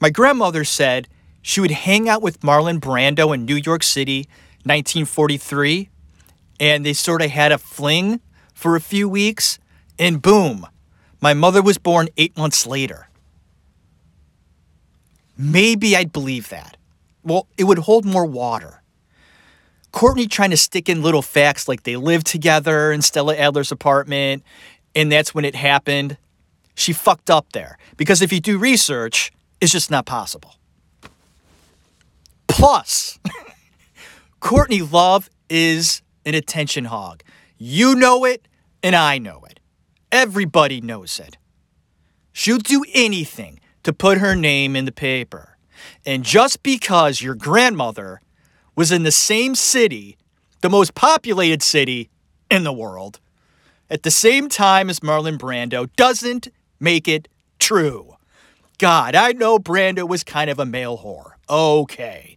my 0.00 0.10
grandmother 0.10 0.64
said 0.64 1.06
she 1.42 1.60
would 1.60 1.70
hang 1.70 2.08
out 2.08 2.22
with 2.22 2.40
Marlon 2.40 2.80
Brando 2.80 3.32
in 3.32 3.44
New 3.44 3.54
York 3.54 3.84
City, 3.84 4.26
1943, 4.64 5.90
and 6.58 6.84
they 6.84 6.92
sort 6.92 7.22
of 7.22 7.30
had 7.30 7.52
a 7.52 7.58
fling 7.58 8.20
for 8.52 8.74
a 8.74 8.80
few 8.80 9.08
weeks, 9.08 9.60
and 9.96 10.20
boom, 10.20 10.66
my 11.20 11.34
mother 11.34 11.62
was 11.62 11.78
born 11.78 12.08
eight 12.16 12.36
months 12.36 12.66
later. 12.66 13.06
Maybe 15.38 15.94
I'd 15.94 16.10
believe 16.10 16.48
that. 16.48 16.78
Well, 17.22 17.46
it 17.56 17.64
would 17.64 17.78
hold 17.78 18.04
more 18.04 18.26
water. 18.26 18.82
Courtney 19.94 20.26
trying 20.26 20.50
to 20.50 20.56
stick 20.56 20.88
in 20.88 21.02
little 21.02 21.22
facts 21.22 21.68
like 21.68 21.84
they 21.84 21.94
lived 21.94 22.26
together 22.26 22.90
in 22.90 23.00
Stella 23.00 23.36
Adler's 23.36 23.70
apartment, 23.70 24.42
and 24.96 25.10
that's 25.10 25.32
when 25.32 25.44
it 25.44 25.54
happened. 25.54 26.16
She 26.74 26.92
fucked 26.92 27.30
up 27.30 27.52
there. 27.52 27.78
Because 27.96 28.20
if 28.20 28.32
you 28.32 28.40
do 28.40 28.58
research, 28.58 29.32
it's 29.60 29.70
just 29.70 29.92
not 29.92 30.04
possible. 30.04 30.56
Plus, 32.48 33.20
Courtney 34.40 34.82
Love 34.82 35.30
is 35.48 36.02
an 36.26 36.34
attention 36.34 36.86
hog. 36.86 37.22
You 37.56 37.94
know 37.94 38.24
it, 38.24 38.48
and 38.82 38.96
I 38.96 39.18
know 39.18 39.44
it. 39.48 39.60
Everybody 40.10 40.80
knows 40.80 41.20
it. 41.20 41.36
She'll 42.32 42.58
do 42.58 42.84
anything 42.94 43.60
to 43.84 43.92
put 43.92 44.18
her 44.18 44.34
name 44.34 44.74
in 44.74 44.86
the 44.86 44.92
paper. 44.92 45.56
And 46.04 46.24
just 46.24 46.64
because 46.64 47.22
your 47.22 47.36
grandmother 47.36 48.20
was 48.76 48.92
in 48.92 49.02
the 49.02 49.12
same 49.12 49.54
city, 49.54 50.16
the 50.60 50.70
most 50.70 50.94
populated 50.94 51.62
city 51.62 52.10
in 52.50 52.64
the 52.64 52.72
world, 52.72 53.20
at 53.90 54.02
the 54.02 54.10
same 54.10 54.48
time 54.48 54.90
as 54.90 55.00
Marlon 55.00 55.38
Brando, 55.38 55.88
doesn't 55.96 56.48
make 56.80 57.06
it 57.06 57.28
true. 57.58 58.16
God, 58.78 59.14
I 59.14 59.32
know 59.32 59.58
Brando 59.58 60.08
was 60.08 60.24
kind 60.24 60.50
of 60.50 60.58
a 60.58 60.66
male 60.66 60.98
whore. 60.98 61.32
Okay. 61.48 62.36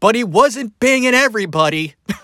But 0.00 0.14
he 0.14 0.24
wasn't 0.24 0.78
banging 0.80 1.14
everybody. 1.14 1.94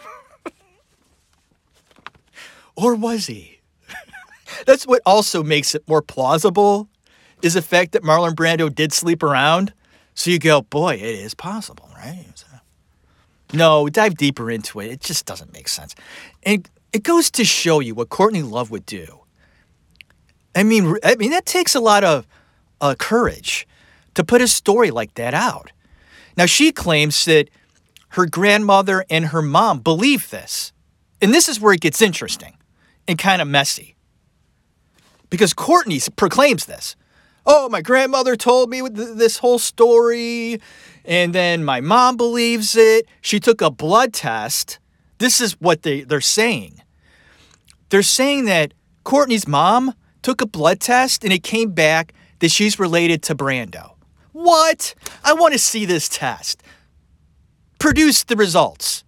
Or 2.77 2.95
was 2.95 3.27
he? 3.27 3.61
That's 4.67 4.87
what 4.87 5.03
also 5.07 5.43
makes 5.43 5.75
it 5.75 5.87
more 5.89 6.03
plausible 6.03 6.89
is 7.43 7.55
the 7.55 7.63
fact 7.63 7.93
that 7.93 8.03
Marlon 8.03 8.35
Brando 8.35 8.75
did 8.75 8.93
sleep 8.93 9.23
around. 9.23 9.73
So 10.15 10.31
you 10.31 10.39
go, 10.39 10.63
boy, 10.63 10.95
it 10.95 11.03
is 11.03 11.35
possible, 11.35 11.89
right? 11.97 12.45
No, 13.55 13.89
dive 13.89 14.17
deeper 14.17 14.51
into 14.51 14.81
it. 14.81 14.87
It 14.87 15.01
just 15.01 15.27
doesn't 15.27 15.53
make 15.53 15.69
sense. 15.69 15.95
And 16.43 16.69
it 16.93 17.03
goes 17.03 17.31
to 17.33 17.45
show 17.45 17.81
you 17.81 17.95
what 17.95 18.09
Courtney 18.09 18.43
Love 18.43 18.71
would 18.71 18.87
do. 18.87 19.21
I 20.55 20.63
mean, 20.63 20.97
I 21.05 21.17
mean 21.17 21.31
that 21.31 21.47
takes 21.47 21.75
a 21.75 21.81
lot 21.81 22.05
of 22.05 22.27
uh, 22.81 22.95
courage 22.99 23.67
to 24.15 24.25
put 24.25 24.41
a 24.41 24.49
story 24.49 24.91
like 24.91 25.15
that 25.15 25.35
out. 25.35 25.73
Now, 26.37 26.47
she 26.47 26.73
claims 26.73 27.25
that 27.27 27.49
her 28.11 28.27
grandmother 28.27 29.05
and 29.11 29.27
her 29.27 29.43
mom 29.43 29.81
believe 29.81 30.31
this. 30.31 30.73
And 31.21 31.33
this 31.33 31.49
is 31.49 31.61
where 31.61 31.73
it 31.73 31.81
gets 31.81 32.03
interesting 32.03 32.57
and 33.09 33.19
kind 33.19 33.41
of 33.41 33.49
messy. 33.49 33.97
Because 35.31 35.55
Courtney 35.55 36.01
proclaims 36.17 36.67
this. 36.67 36.97
Oh, 37.47 37.69
my 37.69 37.83
grandmother 37.83 38.37
told 38.37 38.71
me 38.71 38.83
this 38.89 39.39
whole 39.39 39.59
story, 39.59 40.61
and 41.05 41.35
then 41.35 41.65
my 41.65 41.81
mom 41.81 42.17
believes 42.17 42.77
it. 42.77 43.07
She 43.21 43.41
took 43.41 43.61
a 43.61 43.71
blood 43.71 44.13
test. 44.13 44.79
This 45.19 45.41
is 45.41 45.61
what 45.61 45.83
they, 45.83 46.03
they're 46.03 46.21
saying. 46.21 46.83
They're 47.91 48.03
saying 48.03 48.47
that 48.47 48.75
Courtney's 49.05 49.47
mom 49.47 49.95
took 50.23 50.41
a 50.41 50.47
blood 50.47 50.81
test 50.81 51.23
and 51.23 51.33
it 51.33 51.43
came 51.43 51.71
back 51.73 52.13
that 52.41 52.51
she's 52.51 52.79
related 52.79 53.23
to 53.25 53.35
Brando. 53.35 53.93
What? 54.33 54.95
I 55.23 55.35
want 55.35 55.53
to 55.53 55.59
see 55.59 55.85
this 55.85 56.09
test. 56.09 56.63
Produce 57.79 58.25
the 58.25 58.37
results. 58.37 59.05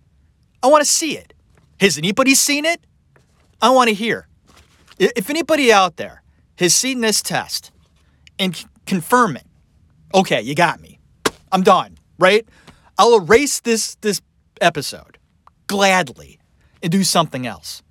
I 0.63 0.69
want 0.69 0.83
to 0.85 0.91
see 0.91 1.17
it. 1.17 1.33
Has 1.81 1.99
anybody 1.99 2.35
seen 2.35 2.65
it? 2.65 2.81
I 3.61 3.71
want 3.71 3.89
to 3.89 3.95
hear. 3.95 4.29
If 4.99 5.29
anybody 5.31 5.73
out 5.73 5.97
there 5.97 6.23
has 6.59 6.75
seen 6.75 7.01
this 7.01 7.23
test 7.23 7.71
and 8.39 8.65
confirm 8.87 9.37
it, 9.37 9.47
okay, 10.15 10.41
you 10.41 10.55
got 10.55 10.81
me. 10.81 10.96
I'm 11.53 11.63
done, 11.63 11.99
right? 12.19 12.47
I'll 12.99 13.17
erase 13.17 13.61
this 13.61 13.97
this 13.97 14.21
episode 14.61 15.19
gladly 15.67 16.39
and 16.83 16.93
do 16.93 17.05
something 17.05 17.47
else. 17.47 17.83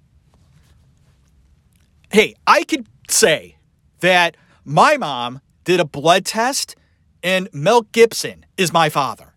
Hey, 2.12 2.36
I 2.48 2.64
could 2.64 2.88
say 3.10 3.58
that 4.00 4.38
my 4.64 4.98
mom 4.98 5.42
did 5.64 5.80
a 5.80 5.86
blood 5.86 6.26
test 6.26 6.76
and 7.24 7.50
Mel 7.52 7.82
Gibson 7.82 8.46
is 8.58 8.72
my 8.72 8.90
father. 8.90 9.34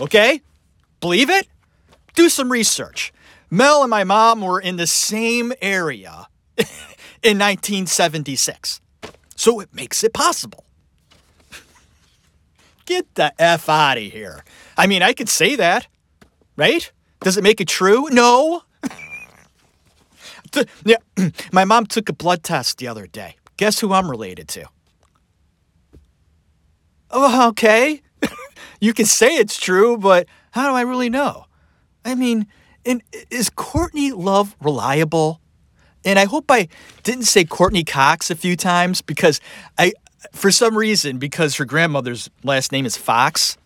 Okay? 0.00 0.42
Believe 1.00 1.30
it? 1.30 1.46
Do 2.14 2.28
some 2.28 2.50
research. 2.50 3.12
Mel 3.50 3.82
and 3.82 3.90
my 3.90 4.04
mom 4.04 4.40
were 4.40 4.60
in 4.60 4.76
the 4.76 4.86
same 4.86 5.52
area 5.62 6.26
in 7.22 7.38
1976. 7.38 8.80
So 9.36 9.60
it 9.60 9.72
makes 9.72 10.02
it 10.02 10.12
possible. 10.12 10.64
Get 12.88 13.16
the 13.16 13.34
F 13.38 13.68
out 13.68 13.98
of 13.98 14.02
here. 14.02 14.42
I 14.74 14.86
mean, 14.86 15.02
I 15.02 15.12
could 15.12 15.28
say 15.28 15.56
that, 15.56 15.86
right? 16.56 16.90
Does 17.20 17.36
it 17.36 17.44
make 17.44 17.60
it 17.60 17.68
true? 17.68 18.08
No. 18.10 18.62
yeah, 20.86 20.96
my 21.52 21.66
mom 21.66 21.84
took 21.84 22.08
a 22.08 22.14
blood 22.14 22.42
test 22.42 22.78
the 22.78 22.88
other 22.88 23.06
day. 23.06 23.36
Guess 23.58 23.80
who 23.80 23.92
I'm 23.92 24.10
related 24.10 24.48
to? 24.48 24.70
Oh, 27.10 27.48
okay. 27.48 28.00
you 28.80 28.94
can 28.94 29.04
say 29.04 29.36
it's 29.36 29.60
true, 29.60 29.98
but 29.98 30.26
how 30.52 30.70
do 30.70 30.74
I 30.74 30.80
really 30.80 31.10
know? 31.10 31.44
I 32.06 32.14
mean, 32.14 32.46
and 32.86 33.02
is 33.28 33.50
Courtney 33.50 34.12
Love 34.12 34.56
reliable? 34.62 35.42
And 36.06 36.18
I 36.18 36.24
hope 36.24 36.50
I 36.50 36.68
didn't 37.02 37.24
say 37.24 37.44
Courtney 37.44 37.84
Cox 37.84 38.30
a 38.30 38.34
few 38.34 38.56
times 38.56 39.02
because 39.02 39.42
I, 39.76 39.92
for 40.32 40.50
some 40.50 40.76
reason, 40.76 41.18
because 41.18 41.56
her 41.56 41.64
grandmother's 41.64 42.30
last 42.42 42.72
name 42.72 42.86
is 42.86 42.96
Fox, 42.96 43.56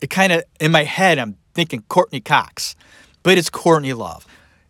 it 0.00 0.10
kind 0.10 0.32
of, 0.32 0.44
in 0.60 0.72
my 0.72 0.84
head, 0.84 1.18
I'm 1.18 1.36
thinking 1.54 1.82
Courtney 1.88 2.20
Cox, 2.20 2.76
but 3.22 3.38
it's 3.38 3.50
Courtney 3.50 3.92
Love. 3.92 4.26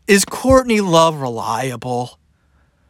Is 0.07 0.25
Courtney 0.25 0.81
Love 0.81 1.21
reliable? 1.21 2.19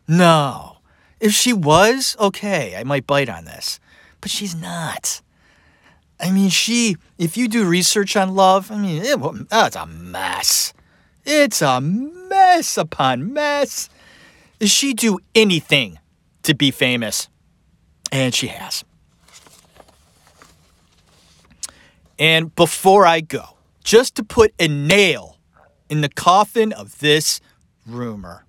No. 0.07 0.79
If 1.19 1.33
she 1.33 1.53
was, 1.53 2.17
okay, 2.21 2.77
I 2.77 2.85
might 2.85 3.07
bite 3.07 3.29
on 3.29 3.47
this, 3.47 3.81
but 4.21 4.31
she's 4.31 4.55
not. 4.55 5.23
I 6.21 6.31
mean, 6.31 6.51
she, 6.51 6.97
if 7.19 7.37
you 7.37 7.49
do 7.49 7.67
research 7.67 8.17
on 8.17 8.35
love, 8.35 8.71
I 8.71 8.77
mean, 8.77 9.03
it, 9.03 9.19
it's 9.53 9.77
a 9.77 9.87
mess. 9.87 10.73
It's 11.25 11.61
a 11.61 11.81
mess 11.81 12.77
upon 12.79 13.33
mess. 13.33 13.89
Does 14.59 14.71
she 14.71 14.95
do 14.95 15.19
anything 15.35 15.99
to 16.43 16.55
be 16.55 16.71
famous? 16.71 17.29
And 18.13 18.35
she 18.35 18.49
has. 18.49 18.85
And 22.19 22.55
before 22.55 23.07
I 23.07 23.21
go, 23.21 23.57
just 23.85 24.15
to 24.17 24.25
put 24.25 24.55
a 24.59 24.69
nail 24.69 25.39
in 25.89 26.01
the 26.01 26.09
coffin 26.09 26.73
of 26.73 26.99
this 26.99 27.41
rumor, 27.87 28.45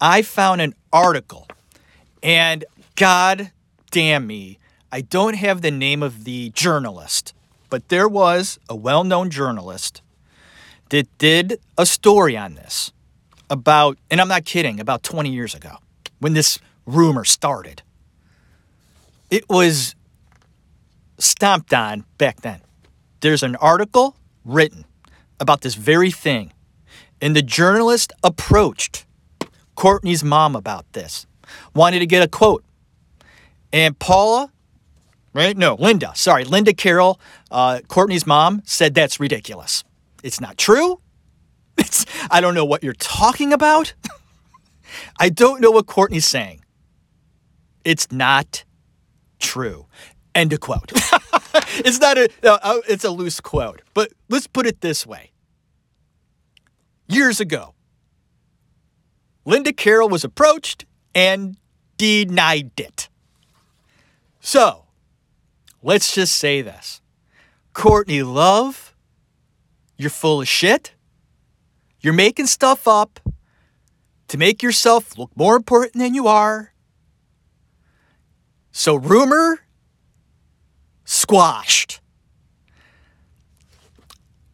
I 0.00 0.22
found 0.22 0.60
an 0.60 0.74
article, 0.92 1.46
and 2.22 2.64
God 2.96 3.52
damn 3.90 4.26
me, 4.26 4.58
I 4.90 5.02
don't 5.02 5.34
have 5.34 5.62
the 5.62 5.70
name 5.70 6.02
of 6.02 6.24
the 6.24 6.50
journalist, 6.50 7.34
but 7.70 7.88
there 7.88 8.08
was 8.08 8.58
a 8.68 8.74
well 8.74 9.04
known 9.04 9.30
journalist 9.30 10.02
that 10.88 11.06
did 11.18 11.60
a 11.78 11.86
story 11.86 12.36
on 12.36 12.54
this 12.54 12.92
about, 13.48 13.98
and 14.10 14.20
I'm 14.20 14.28
not 14.28 14.44
kidding, 14.44 14.80
about 14.80 15.02
20 15.02 15.30
years 15.30 15.54
ago 15.54 15.76
when 16.18 16.32
this 16.32 16.58
rumor 16.84 17.24
started. 17.24 17.82
It 19.32 19.48
was 19.48 19.94
stomped 21.18 21.72
on 21.72 22.04
back 22.18 22.42
then. 22.42 22.60
There's 23.20 23.42
an 23.42 23.56
article 23.56 24.14
written 24.44 24.84
about 25.40 25.62
this 25.62 25.74
very 25.74 26.10
thing, 26.10 26.52
and 27.18 27.34
the 27.34 27.40
journalist 27.40 28.12
approached 28.22 29.06
Courtney's 29.74 30.22
mom 30.22 30.54
about 30.54 30.84
this, 30.92 31.26
wanted 31.74 32.00
to 32.00 32.06
get 32.06 32.22
a 32.22 32.28
quote. 32.28 32.62
And 33.72 33.98
Paula 33.98 34.52
right? 35.32 35.56
No, 35.56 35.76
Linda. 35.78 36.12
Sorry, 36.14 36.44
Linda 36.44 36.74
Carroll, 36.74 37.18
uh, 37.50 37.80
Courtney's 37.88 38.26
mom, 38.26 38.60
said 38.66 38.92
that's 38.92 39.18
ridiculous. 39.18 39.82
It's 40.22 40.40
not 40.40 40.58
true. 40.58 40.98
It's, 41.78 42.04
I 42.30 42.42
don't 42.42 42.54
know 42.54 42.66
what 42.66 42.84
you're 42.84 42.92
talking 42.92 43.50
about. 43.50 43.94
I 45.18 45.30
don't 45.30 45.62
know 45.62 45.70
what 45.70 45.86
Courtney's 45.86 46.26
saying. 46.26 46.62
It's 47.82 48.12
not 48.12 48.64
true. 49.42 49.86
End 50.34 50.52
of 50.52 50.60
quote. 50.60 50.92
it's 51.84 52.00
not 52.00 52.16
a, 52.16 52.28
uh, 52.42 52.80
it's 52.88 53.04
a 53.04 53.10
loose 53.10 53.40
quote, 53.40 53.82
but 53.92 54.12
let's 54.28 54.46
put 54.46 54.66
it 54.66 54.80
this 54.80 55.06
way. 55.06 55.32
Years 57.06 57.40
ago, 57.40 57.74
Linda 59.44 59.72
Carroll 59.72 60.08
was 60.08 60.24
approached 60.24 60.86
and 61.14 61.56
denied 61.98 62.72
it. 62.78 63.08
So, 64.40 64.86
let's 65.82 66.14
just 66.14 66.36
say 66.36 66.62
this 66.62 67.02
Courtney 67.74 68.22
Love, 68.22 68.94
you're 69.96 70.10
full 70.10 70.40
of 70.40 70.48
shit. 70.48 70.94
You're 72.00 72.14
making 72.14 72.46
stuff 72.46 72.88
up 72.88 73.20
to 74.28 74.38
make 74.38 74.62
yourself 74.62 75.16
look 75.16 75.30
more 75.36 75.54
important 75.56 75.94
than 76.02 76.14
you 76.14 76.26
are. 76.26 76.71
So, 78.72 78.94
rumor 78.94 79.60
squashed. 81.04 82.00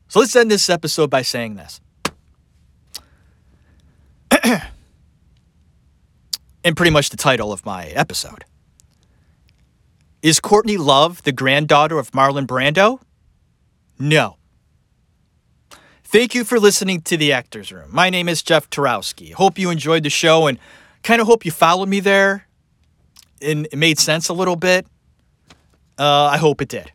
So, 0.08 0.18
let's 0.18 0.34
end 0.34 0.50
this 0.50 0.68
episode 0.68 1.08
by 1.08 1.22
saying 1.22 1.54
this. 1.54 1.80
and 6.64 6.76
pretty 6.76 6.90
much 6.90 7.10
the 7.10 7.16
title 7.16 7.52
of 7.52 7.64
my 7.64 7.86
episode. 7.86 8.44
Is 10.20 10.40
Courtney 10.40 10.76
Love 10.76 11.22
the 11.22 11.30
granddaughter 11.30 12.00
of 12.00 12.10
Marlon 12.10 12.46
Brando? 12.46 13.00
No. 14.00 14.36
Thank 16.02 16.34
you 16.34 16.42
for 16.42 16.58
listening 16.58 17.02
to 17.02 17.16
The 17.16 17.32
Actors 17.32 17.70
Room. 17.70 17.90
My 17.92 18.10
name 18.10 18.28
is 18.28 18.42
Jeff 18.42 18.68
Tarowski. 18.68 19.32
Hope 19.32 19.58
you 19.58 19.70
enjoyed 19.70 20.02
the 20.02 20.10
show 20.10 20.48
and 20.48 20.58
kind 21.04 21.20
of 21.20 21.28
hope 21.28 21.44
you 21.44 21.52
followed 21.52 21.88
me 21.88 22.00
there 22.00 22.47
and 23.42 23.66
it 23.66 23.76
made 23.76 23.98
sense 23.98 24.28
a 24.28 24.32
little 24.32 24.56
bit. 24.56 24.86
Uh, 25.98 26.24
I 26.26 26.36
hope 26.36 26.62
it 26.62 26.68
did. 26.68 26.92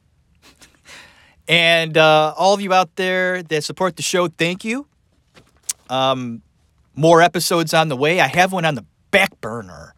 And 1.47 1.97
uh, 1.97 2.33
all 2.37 2.53
of 2.53 2.61
you 2.61 2.73
out 2.73 2.95
there 2.95 3.43
that 3.43 3.63
support 3.63 3.97
the 3.97 4.03
show, 4.03 4.27
thank 4.27 4.63
you. 4.63 4.87
Um, 5.89 6.41
more 6.95 7.21
episodes 7.21 7.73
on 7.73 7.89
the 7.89 7.97
way. 7.97 8.21
I 8.21 8.27
have 8.27 8.53
one 8.53 8.65
on 8.65 8.75
the 8.75 8.85
back 9.11 9.39
burner. 9.41 9.93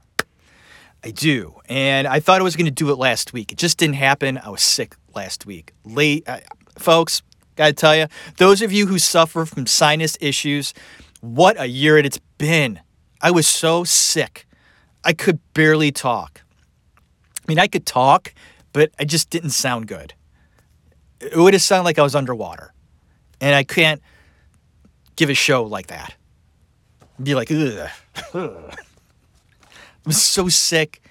I 1.03 1.11
do. 1.11 1.55
And 1.69 2.07
I 2.07 2.19
thought 2.19 2.41
I 2.41 2.43
was 2.43 2.55
going 2.55 2.65
to 2.65 2.71
do 2.71 2.89
it 2.89 2.97
last 2.97 3.31
week. 3.31 3.51
It 3.51 3.59
just 3.59 3.77
didn't 3.77 3.95
happen. 3.95 4.39
I 4.39 4.49
was 4.49 4.63
sick 4.63 4.95
last 5.13 5.45
week. 5.45 5.73
Late, 5.83 6.27
uh, 6.27 6.39
folks, 6.79 7.21
got 7.55 7.67
to 7.67 7.73
tell 7.73 7.95
you, 7.95 8.07
those 8.37 8.63
of 8.63 8.71
you 8.71 8.87
who 8.87 8.97
suffer 8.97 9.45
from 9.45 9.67
sinus 9.67 10.17
issues, 10.19 10.73
what 11.21 11.59
a 11.59 11.67
year 11.67 11.99
it's 11.99 12.19
been. 12.39 12.79
I 13.21 13.29
was 13.29 13.47
so 13.47 13.83
sick. 13.83 14.44
I 15.05 15.13
could 15.13 15.39
barely 15.53 15.91
talk. 15.91 16.41
I 16.97 17.43
mean, 17.47 17.59
I 17.59 17.67
could 17.67 17.85
talk, 17.85 18.33
but 18.73 18.91
I 18.99 19.05
just 19.05 19.29
didn't 19.29 19.51
sound 19.51 19.87
good. 19.87 20.15
It 21.21 21.37
would 21.37 21.53
have 21.53 21.61
sounded 21.61 21.85
like 21.85 21.99
I 21.99 22.01
was 22.01 22.15
underwater. 22.15 22.73
And 23.39 23.53
I 23.53 23.63
can't 23.63 24.01
give 25.15 25.29
a 25.29 25.35
show 25.35 25.63
like 25.63 25.87
that. 25.87 26.15
I'd 27.19 27.23
Be 27.23 27.35
like, 27.35 27.51
ugh. 27.51 27.89
I 28.33 30.07
was 30.07 30.21
so 30.21 30.49
sick. 30.49 31.01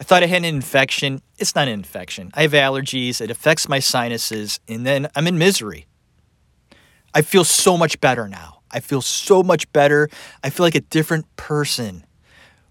I 0.00 0.04
thought 0.04 0.22
I 0.22 0.26
had 0.26 0.38
an 0.38 0.44
infection. 0.44 1.22
It's 1.38 1.54
not 1.54 1.68
an 1.68 1.74
infection. 1.74 2.30
I 2.34 2.42
have 2.42 2.52
allergies. 2.52 3.20
It 3.20 3.30
affects 3.30 3.68
my 3.68 3.78
sinuses, 3.80 4.60
and 4.68 4.86
then 4.86 5.08
I'm 5.16 5.26
in 5.26 5.38
misery. 5.38 5.86
I 7.14 7.22
feel 7.22 7.44
so 7.44 7.76
much 7.76 8.00
better 8.00 8.28
now. 8.28 8.60
I 8.70 8.80
feel 8.80 9.00
so 9.00 9.42
much 9.42 9.70
better. 9.72 10.08
I 10.44 10.50
feel 10.50 10.64
like 10.64 10.74
a 10.74 10.82
different 10.82 11.24
person 11.36 12.04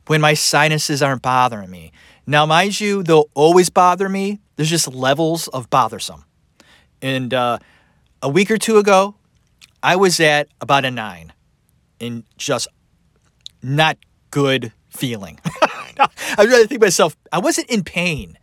when 0.07 0.21
my 0.21 0.33
sinuses 0.33 1.01
aren't 1.01 1.21
bothering 1.21 1.69
me. 1.69 1.91
Now, 2.25 2.45
mind 2.45 2.79
you, 2.79 3.03
they'll 3.03 3.29
always 3.33 3.69
bother 3.69 4.09
me. 4.09 4.39
There's 4.55 4.69
just 4.69 4.87
levels 4.93 5.47
of 5.49 5.69
bothersome. 5.69 6.25
And 7.01 7.33
uh, 7.33 7.59
a 8.21 8.29
week 8.29 8.49
or 8.51 8.57
two 8.57 8.77
ago, 8.77 9.15
I 9.83 9.95
was 9.95 10.19
at 10.19 10.49
about 10.59 10.83
a 10.83 10.91
nine 10.91 11.31
and 12.01 12.23
just 12.37 12.67
not 13.61 13.97
good 14.31 14.73
feeling. 14.89 15.39
I'd 15.99 16.49
rather 16.49 16.67
think 16.67 16.81
myself, 16.81 17.15
I 17.31 17.39
wasn't 17.39 17.69
in 17.69 17.83
pain. 17.83 18.37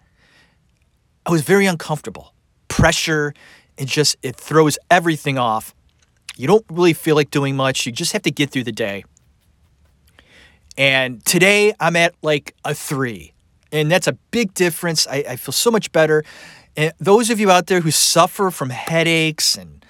I 1.27 1.31
was 1.31 1.43
very 1.43 1.67
uncomfortable. 1.67 2.35
Pressure, 2.69 3.35
it 3.77 3.87
just 3.87 4.17
it 4.23 4.37
throws 4.37 4.79
everything 4.91 5.39
off. 5.39 5.75
You 6.37 6.47
don't 6.47 6.65
really 6.71 6.93
feel 6.93 7.15
like 7.15 7.31
doing 7.31 7.57
much. 7.57 7.87
You 7.87 7.93
just 7.93 8.13
have 8.13 8.23
to 8.23 8.31
get 8.31 8.51
through 8.51 8.65
the 8.65 8.73
day. 8.73 9.05
And 10.77 11.25
today 11.25 11.73
I'm 11.79 11.97
at 11.97 12.15
like 12.23 12.55
a 12.65 12.75
three. 12.75 13.33
And 13.73 13.91
that's 13.91 14.07
a 14.07 14.13
big 14.31 14.55
difference. 14.55 15.07
I, 15.07 15.25
I 15.31 15.37
feel 15.37 15.53
so 15.53 15.71
much 15.71 15.91
better. 15.93 16.25
And 16.77 16.93
those 16.99 17.31
of 17.31 17.41
you 17.41 17.51
out 17.51 17.67
there 17.67 17.81
who 17.81 17.91
suffer 17.91 18.51
from 18.51 18.71
headaches 18.71 19.57
and 19.57 19.85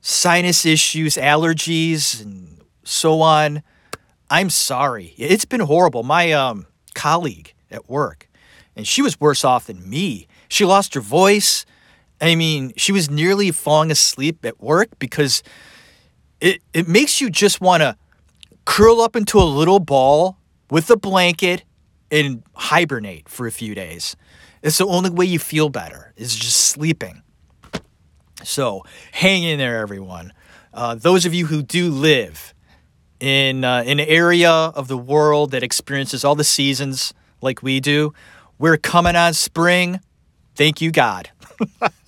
sinus 0.00 0.66
issues, 0.66 1.16
allergies, 1.16 2.22
and 2.22 2.60
so 2.84 3.20
on, 3.20 3.62
I'm 4.30 4.50
sorry. 4.50 5.14
It's 5.16 5.44
been 5.44 5.60
horrible. 5.60 6.02
My 6.02 6.32
um, 6.32 6.66
colleague 6.94 7.54
at 7.70 7.88
work, 7.88 8.28
and 8.76 8.86
she 8.86 9.02
was 9.02 9.20
worse 9.20 9.44
off 9.44 9.66
than 9.66 9.88
me. 9.88 10.28
She 10.48 10.64
lost 10.64 10.94
her 10.94 11.00
voice. 11.00 11.64
I 12.20 12.34
mean, 12.36 12.72
she 12.76 12.92
was 12.92 13.10
nearly 13.10 13.50
falling 13.50 13.90
asleep 13.90 14.44
at 14.44 14.60
work 14.60 14.98
because 14.98 15.42
it, 16.40 16.62
it 16.72 16.86
makes 16.86 17.20
you 17.20 17.30
just 17.30 17.60
want 17.60 17.82
to 17.82 17.96
curl 18.64 19.00
up 19.00 19.16
into 19.16 19.38
a 19.38 19.44
little 19.44 19.80
ball 19.80 20.38
with 20.70 20.90
a 20.90 20.96
blanket 20.96 21.64
and 22.10 22.42
hibernate 22.54 23.28
for 23.28 23.46
a 23.46 23.52
few 23.52 23.74
days. 23.74 24.16
It's 24.62 24.78
the 24.78 24.86
only 24.86 25.10
way 25.10 25.26
you 25.26 25.38
feel 25.38 25.68
better 25.68 26.12
is 26.16 26.34
just 26.34 26.56
sleeping. 26.56 27.22
So 28.42 28.84
hang 29.12 29.42
in 29.42 29.58
there, 29.58 29.78
everyone. 29.78 30.32
Uh, 30.72 30.94
those 30.94 31.26
of 31.26 31.34
you 31.34 31.46
who 31.46 31.62
do 31.62 31.90
live 31.90 32.54
in 33.20 33.64
uh, 33.64 33.84
an 33.86 34.00
area 34.00 34.50
of 34.50 34.88
the 34.88 34.98
world 34.98 35.50
that 35.52 35.62
experiences 35.62 36.24
all 36.24 36.34
the 36.34 36.44
seasons 36.44 37.14
like 37.40 37.62
we 37.62 37.80
do, 37.80 38.12
we're 38.58 38.76
coming 38.76 39.16
on 39.16 39.34
spring. 39.34 40.00
Thank 40.54 40.80
you, 40.80 40.90
God. 40.90 41.30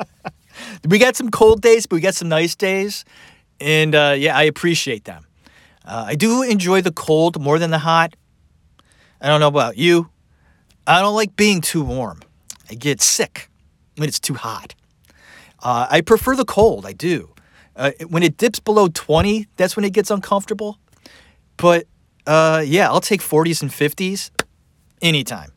we 0.88 0.98
got 0.98 1.16
some 1.16 1.30
cold 1.30 1.62
days, 1.62 1.86
but 1.86 1.96
we 1.96 2.00
got 2.00 2.14
some 2.14 2.28
nice 2.28 2.54
days. 2.54 3.04
And 3.60 3.94
uh, 3.94 4.14
yeah, 4.16 4.36
I 4.36 4.44
appreciate 4.44 5.04
them. 5.04 5.25
Uh, 5.86 6.04
I 6.08 6.14
do 6.16 6.42
enjoy 6.42 6.80
the 6.82 6.92
cold 6.92 7.40
more 7.40 7.58
than 7.58 7.70
the 7.70 7.78
hot. 7.78 8.16
I 9.20 9.28
don't 9.28 9.40
know 9.40 9.48
about 9.48 9.76
you. 9.76 10.10
I 10.86 11.00
don't 11.00 11.14
like 11.14 11.36
being 11.36 11.60
too 11.60 11.84
warm. 11.84 12.20
I 12.70 12.74
get 12.74 13.00
sick 13.00 13.48
when 13.96 14.08
it's 14.08 14.20
too 14.20 14.34
hot. 14.34 14.74
Uh, 15.62 15.86
I 15.90 16.00
prefer 16.00 16.34
the 16.36 16.44
cold. 16.44 16.84
I 16.86 16.92
do. 16.92 17.30
Uh, 17.74 17.92
when 18.08 18.22
it 18.22 18.36
dips 18.36 18.58
below 18.58 18.88
20, 18.88 19.46
that's 19.56 19.76
when 19.76 19.84
it 19.84 19.92
gets 19.92 20.10
uncomfortable. 20.10 20.78
But 21.56 21.86
uh, 22.26 22.62
yeah, 22.66 22.88
I'll 22.88 23.00
take 23.00 23.20
40s 23.20 23.62
and 23.62 23.70
50s 23.70 24.30
anytime. 25.02 25.52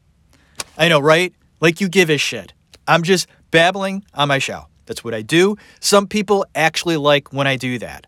I 0.77 0.87
know, 0.87 0.99
right? 0.99 1.33
Like 1.59 1.81
you 1.81 1.89
give 1.89 2.09
a 2.09 2.17
shit. 2.17 2.53
I'm 2.87 3.03
just 3.03 3.27
babbling 3.51 4.05
on 4.13 4.27
my 4.27 4.39
show. 4.39 4.65
That's 4.85 5.03
what 5.03 5.13
I 5.13 5.21
do. 5.21 5.57
Some 5.79 6.07
people 6.07 6.45
actually 6.55 6.97
like 6.97 7.31
when 7.33 7.47
I 7.47 7.55
do 7.55 7.79
that. 7.79 8.07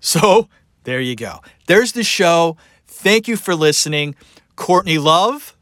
So 0.00 0.48
there 0.86 1.00
you 1.00 1.16
go. 1.16 1.40
There's 1.66 1.92
the 1.92 2.04
show. 2.04 2.56
Thank 2.86 3.26
you 3.26 3.36
for 3.36 3.56
listening. 3.56 4.14
Courtney 4.54 4.98
Love, 4.98 5.56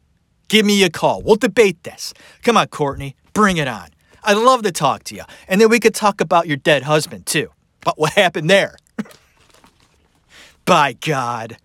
give 0.48 0.66
me 0.66 0.82
a 0.84 0.90
call. 0.90 1.22
We'll 1.22 1.36
debate 1.36 1.82
this. 1.82 2.12
Come 2.42 2.58
on, 2.58 2.66
Courtney, 2.66 3.16
bring 3.32 3.56
it 3.56 3.66
on. 3.66 3.88
I'd 4.22 4.36
love 4.36 4.62
to 4.64 4.70
talk 4.70 5.02
to 5.04 5.14
you. 5.14 5.22
And 5.48 5.62
then 5.62 5.70
we 5.70 5.80
could 5.80 5.94
talk 5.94 6.20
about 6.20 6.46
your 6.46 6.58
dead 6.58 6.82
husband, 6.82 7.24
too. 7.24 7.50
But 7.80 7.98
what 7.98 8.12
happened 8.12 8.50
there? 8.50 8.76
By 10.66 10.92
God. 10.92 11.56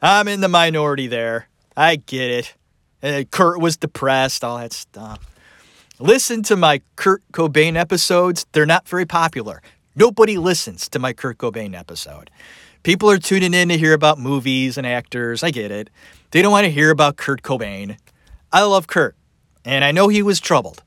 I'm 0.00 0.26
in 0.26 0.40
the 0.40 0.48
minority 0.48 1.06
there. 1.06 1.48
I 1.76 1.96
get 1.96 2.30
it. 2.30 2.54
Uh, 3.02 3.24
Kurt 3.30 3.60
was 3.60 3.76
depressed, 3.76 4.42
all 4.42 4.56
that 4.56 4.72
stuff. 4.72 5.18
Listen 5.98 6.42
to 6.44 6.56
my 6.56 6.80
Kurt 6.96 7.22
Cobain 7.30 7.76
episodes. 7.76 8.46
They're 8.52 8.64
not 8.64 8.88
very 8.88 9.04
popular. 9.04 9.60
Nobody 9.94 10.38
listens 10.38 10.88
to 10.88 10.98
my 10.98 11.12
Kurt 11.12 11.36
Cobain 11.36 11.78
episode. 11.78 12.30
People 12.82 13.10
are 13.10 13.18
tuning 13.18 13.54
in 13.54 13.68
to 13.68 13.78
hear 13.78 13.92
about 13.92 14.18
movies 14.18 14.78
and 14.78 14.86
actors. 14.86 15.42
I 15.42 15.50
get 15.50 15.70
it. 15.70 15.90
They 16.30 16.42
don't 16.42 16.52
want 16.52 16.64
to 16.64 16.70
hear 16.70 16.90
about 16.90 17.16
Kurt 17.16 17.42
Cobain. 17.42 17.98
I 18.52 18.62
love 18.62 18.86
Kurt, 18.86 19.16
and 19.64 19.84
I 19.84 19.92
know 19.92 20.08
he 20.08 20.22
was 20.22 20.40
troubled. 20.40 20.82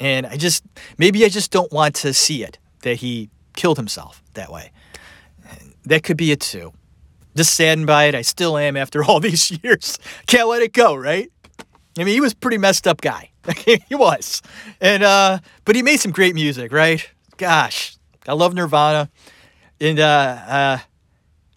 And 0.00 0.26
I 0.26 0.36
just, 0.36 0.64
maybe 0.98 1.24
I 1.24 1.28
just 1.28 1.50
don't 1.50 1.72
want 1.72 1.94
to 1.96 2.12
see 2.12 2.42
it 2.42 2.58
that 2.82 2.96
he 2.96 3.30
killed 3.54 3.76
himself 3.76 4.22
that 4.34 4.50
way. 4.50 4.72
That 5.84 6.02
could 6.02 6.16
be 6.16 6.32
it 6.32 6.40
too 6.40 6.72
just 7.36 7.54
saddened 7.54 7.86
by 7.86 8.04
it. 8.04 8.14
I 8.14 8.22
still 8.22 8.56
am 8.56 8.76
after 8.76 9.04
all 9.08 9.20
these 9.20 9.58
years. 9.62 9.98
Can't 10.26 10.48
let 10.48 10.62
it 10.62 10.72
go, 10.72 10.94
right? 10.94 11.30
I 11.98 12.04
mean, 12.04 12.14
he 12.14 12.20
was 12.20 12.32
pretty 12.32 12.58
messed 12.58 12.86
up 12.86 13.00
guy. 13.00 13.30
he 13.56 13.94
was. 13.94 14.40
And 14.80 15.02
uh 15.02 15.38
but 15.64 15.76
he 15.76 15.82
made 15.82 15.98
some 15.98 16.12
great 16.12 16.34
music, 16.34 16.72
right? 16.72 17.08
Gosh, 17.36 17.96
I 18.26 18.34
love 18.34 18.54
Nirvana. 18.54 19.10
And 19.82 19.98
uh 19.98 20.38
uh, 20.46 20.78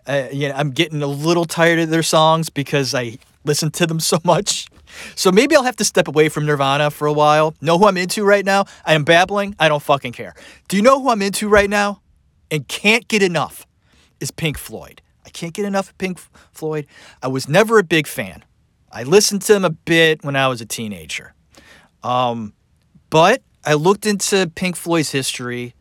uh 0.07 0.27
you 0.31 0.49
know, 0.49 0.55
I'm 0.55 0.71
getting 0.71 1.01
a 1.01 1.07
little 1.07 1.45
tired 1.45 1.79
of 1.79 1.89
their 1.89 2.03
songs 2.03 2.49
because 2.49 2.95
I 2.95 3.19
listen 3.43 3.71
to 3.71 3.85
them 3.85 3.99
so 4.11 4.19
much. 4.23 4.67
So 5.15 5.31
maybe 5.31 5.55
I'll 5.55 5.63
have 5.63 5.75
to 5.77 5.85
step 5.85 6.07
away 6.07 6.29
from 6.29 6.45
Nirvana 6.45 6.89
for 6.89 7.05
a 7.05 7.13
while. 7.13 7.53
Know 7.61 7.77
who 7.77 7.85
I'm 7.87 7.97
into 7.97 8.23
right 8.23 8.45
now? 8.45 8.65
I 8.85 8.93
am 8.93 9.03
babbling. 9.03 9.55
I 9.59 9.67
don't 9.67 9.83
fucking 9.83 10.13
care. 10.13 10.33
Do 10.67 10.77
you 10.77 10.83
know 10.83 11.01
who 11.01 11.09
I'm 11.09 11.21
into 11.21 11.49
right 11.49 11.69
now? 11.69 12.01
And 12.49 12.67
can't 12.67 13.07
get 13.07 13.21
enough 13.21 13.65
is 14.19 14.31
Pink 14.31 14.57
Floyd. 14.57 15.01
I 15.25 15.29
can't 15.29 15.53
get 15.53 15.65
enough 15.65 15.89
of 15.89 15.97
Pink 15.97 16.19
Floyd. 16.51 16.87
I 17.21 17.27
was 17.27 17.49
never 17.49 17.77
a 17.79 17.83
big 17.83 18.07
fan. 18.07 18.43
I 18.91 19.03
listened 19.03 19.41
to 19.43 19.53
them 19.53 19.65
a 19.65 19.69
bit 19.69 20.23
when 20.23 20.35
I 20.35 20.47
was 20.47 20.61
a 20.61 20.65
teenager. 20.65 21.33
Um, 22.03 22.53
but 23.09 23.41
I 23.65 23.73
looked 23.73 24.05
into 24.05 24.49
Pink 24.55 24.75
Floyd's 24.75 25.11
history, 25.11 25.73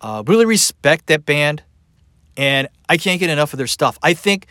uh, 0.00 0.22
really 0.26 0.46
respect 0.46 1.08
that 1.08 1.26
band, 1.26 1.62
and 2.38 2.68
I 2.88 2.96
can't 2.96 3.20
get 3.20 3.28
enough 3.28 3.52
of 3.52 3.58
their 3.58 3.66
stuff. 3.66 3.98
I 4.02 4.14
think 4.14 4.46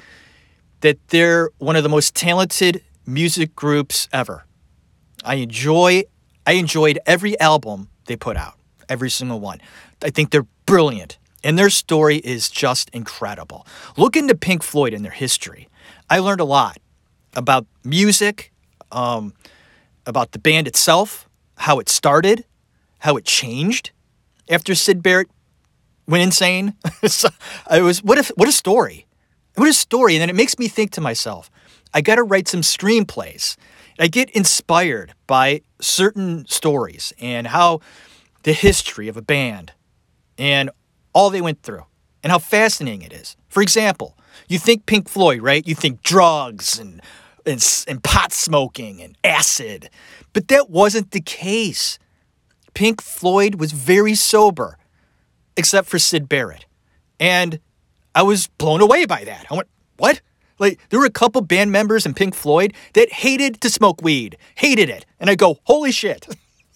that 0.81 0.99
they're 1.07 1.49
one 1.57 1.75
of 1.75 1.81
the 1.83 1.89
most 1.89 2.13
talented 2.13 2.83
music 3.07 3.55
groups 3.55 4.09
ever. 4.13 4.45
I 5.23 5.35
enjoy 5.35 6.03
I 6.45 6.53
enjoyed 6.53 6.99
every 7.05 7.37
album 7.39 7.89
they 8.05 8.15
put 8.15 8.37
out, 8.37 8.53
every 8.87 9.09
single 9.09 9.39
one. 9.39 9.59
I 10.01 10.11
think 10.11 10.29
they're 10.29 10.47
brilliant. 10.65 11.17
And 11.43 11.57
their 11.57 11.69
story 11.69 12.17
is 12.17 12.49
just 12.49 12.89
incredible. 12.91 13.65
Look 13.97 14.15
into 14.15 14.35
Pink 14.35 14.63
Floyd 14.63 14.93
and 14.93 15.03
their 15.03 15.11
history. 15.11 15.67
I 16.09 16.19
learned 16.19 16.39
a 16.39 16.45
lot 16.45 16.77
about 17.35 17.65
music, 17.83 18.53
um, 18.91 19.33
about 20.05 20.31
the 20.31 20.39
band 20.39 20.67
itself, 20.67 21.27
how 21.57 21.79
it 21.79 21.89
started, 21.89 22.45
how 22.99 23.17
it 23.17 23.25
changed 23.25 23.91
after 24.49 24.73
Syd 24.73 25.03
Barrett 25.03 25.29
went 26.07 26.23
insane. 26.23 26.73
so 27.05 27.29
I 27.67 27.81
was 27.81 28.03
what 28.03 28.17
a 28.17 28.33
what 28.35 28.47
a 28.47 28.51
story. 28.51 29.05
What 29.55 29.67
a 29.67 29.73
story. 29.73 30.15
And 30.15 30.21
then 30.21 30.29
it 30.29 30.35
makes 30.35 30.59
me 30.59 30.67
think 30.67 30.91
to 30.91 31.01
myself, 31.01 31.49
I 31.93 32.01
got 32.01 32.15
to 32.15 32.23
write 32.23 32.47
some 32.47 32.61
screenplays. 32.61 33.57
I 33.99 34.07
get 34.07 34.29
inspired 34.31 35.13
by 35.25 35.61
certain 35.81 36.45
stories 36.47 37.11
and 37.19 37.47
how 37.47 37.79
the 38.43 38.53
history 38.53 39.07
of 39.07 39.17
a 39.17 39.21
band 39.21 39.73
and 40.37 40.69
all 41.13 41.31
they 41.31 41.41
went 41.41 41.63
through 41.63 41.85
and 42.21 42.31
how 42.31 42.37
fascinating 42.37 43.01
it 43.01 43.13
is. 43.13 43.35
For 43.49 43.63
example, 43.63 44.15
you 44.47 44.59
think 44.59 44.85
Pink 44.85 45.09
Floyd, 45.09 45.41
right? 45.41 45.67
You 45.67 45.73
think 45.73 46.03
drugs 46.03 46.77
and, 46.77 47.01
and, 47.45 47.83
and 47.87 48.03
pot 48.03 48.31
smoking 48.31 49.01
and 49.01 49.17
acid, 49.23 49.89
but 50.33 50.47
that 50.49 50.69
wasn't 50.69 51.11
the 51.11 51.21
case. 51.21 51.97
Pink 52.75 53.01
Floyd 53.01 53.55
was 53.55 53.71
very 53.71 54.13
sober, 54.13 54.77
except 55.57 55.89
for 55.89 55.99
Syd 55.99 56.29
Barrett. 56.29 56.65
And 57.19 57.59
I 58.15 58.23
was 58.23 58.47
blown 58.47 58.81
away 58.81 59.05
by 59.05 59.23
that. 59.25 59.47
I 59.51 59.55
went, 59.55 59.67
what? 59.97 60.21
Like, 60.59 60.79
there 60.89 60.99
were 60.99 61.05
a 61.05 61.11
couple 61.11 61.41
band 61.41 61.71
members 61.71 62.05
in 62.05 62.13
Pink 62.13 62.33
Floyd 62.33 62.73
that 62.93 63.11
hated 63.11 63.61
to 63.61 63.69
smoke 63.69 64.01
weed, 64.01 64.37
hated 64.55 64.89
it. 64.89 65.05
And 65.19 65.29
I 65.29 65.35
go, 65.35 65.59
holy 65.63 65.91
shit. 65.91 66.27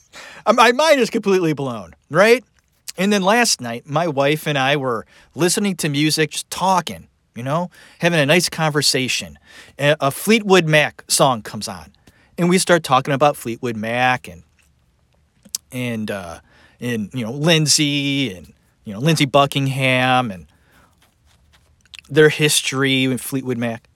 My 0.54 0.72
mind 0.72 1.00
is 1.00 1.10
completely 1.10 1.54
blown, 1.54 1.96
right? 2.10 2.44
And 2.98 3.13
then 3.13 3.22
last 3.22 3.62
night, 3.62 3.88
my 3.88 4.08
wife 4.08 4.46
and 4.48 4.58
I 4.58 4.76
were 4.76 5.06
listening 5.34 5.76
to 5.78 5.88
music, 5.89 6.32
just 6.32 6.50
talking, 6.50 7.08
you 7.36 7.44
know, 7.44 7.70
having 8.00 8.20
a 8.20 8.26
nice 8.26 8.50
conversation. 8.50 9.39
A 9.80 10.12
Fleetwood 10.12 10.67
Mac 10.67 11.04
song 11.08 11.41
comes 11.41 11.67
on. 11.70 11.94
and 12.38 12.50
we 12.50 12.58
start 12.58 12.84
talking 12.84 13.13
about 13.13 13.38
Fleetwood 13.38 13.78
Mac 13.78 14.28
and 14.28 14.44
and 15.72 16.12
uh, 16.12 16.39
and 16.80 17.10
you 17.13 17.24
know 17.24 17.32
Lindsey 17.32 18.34
and 18.34 18.54
you 18.84 18.94
know 18.94 19.00
Lindsey 19.00 19.26
Buckingham 19.26 20.32
and 20.32 20.48
their 22.10 22.30
history 22.30 23.08
with 23.08 23.22
Fleetwood 23.22 23.58
Mac 23.58 23.89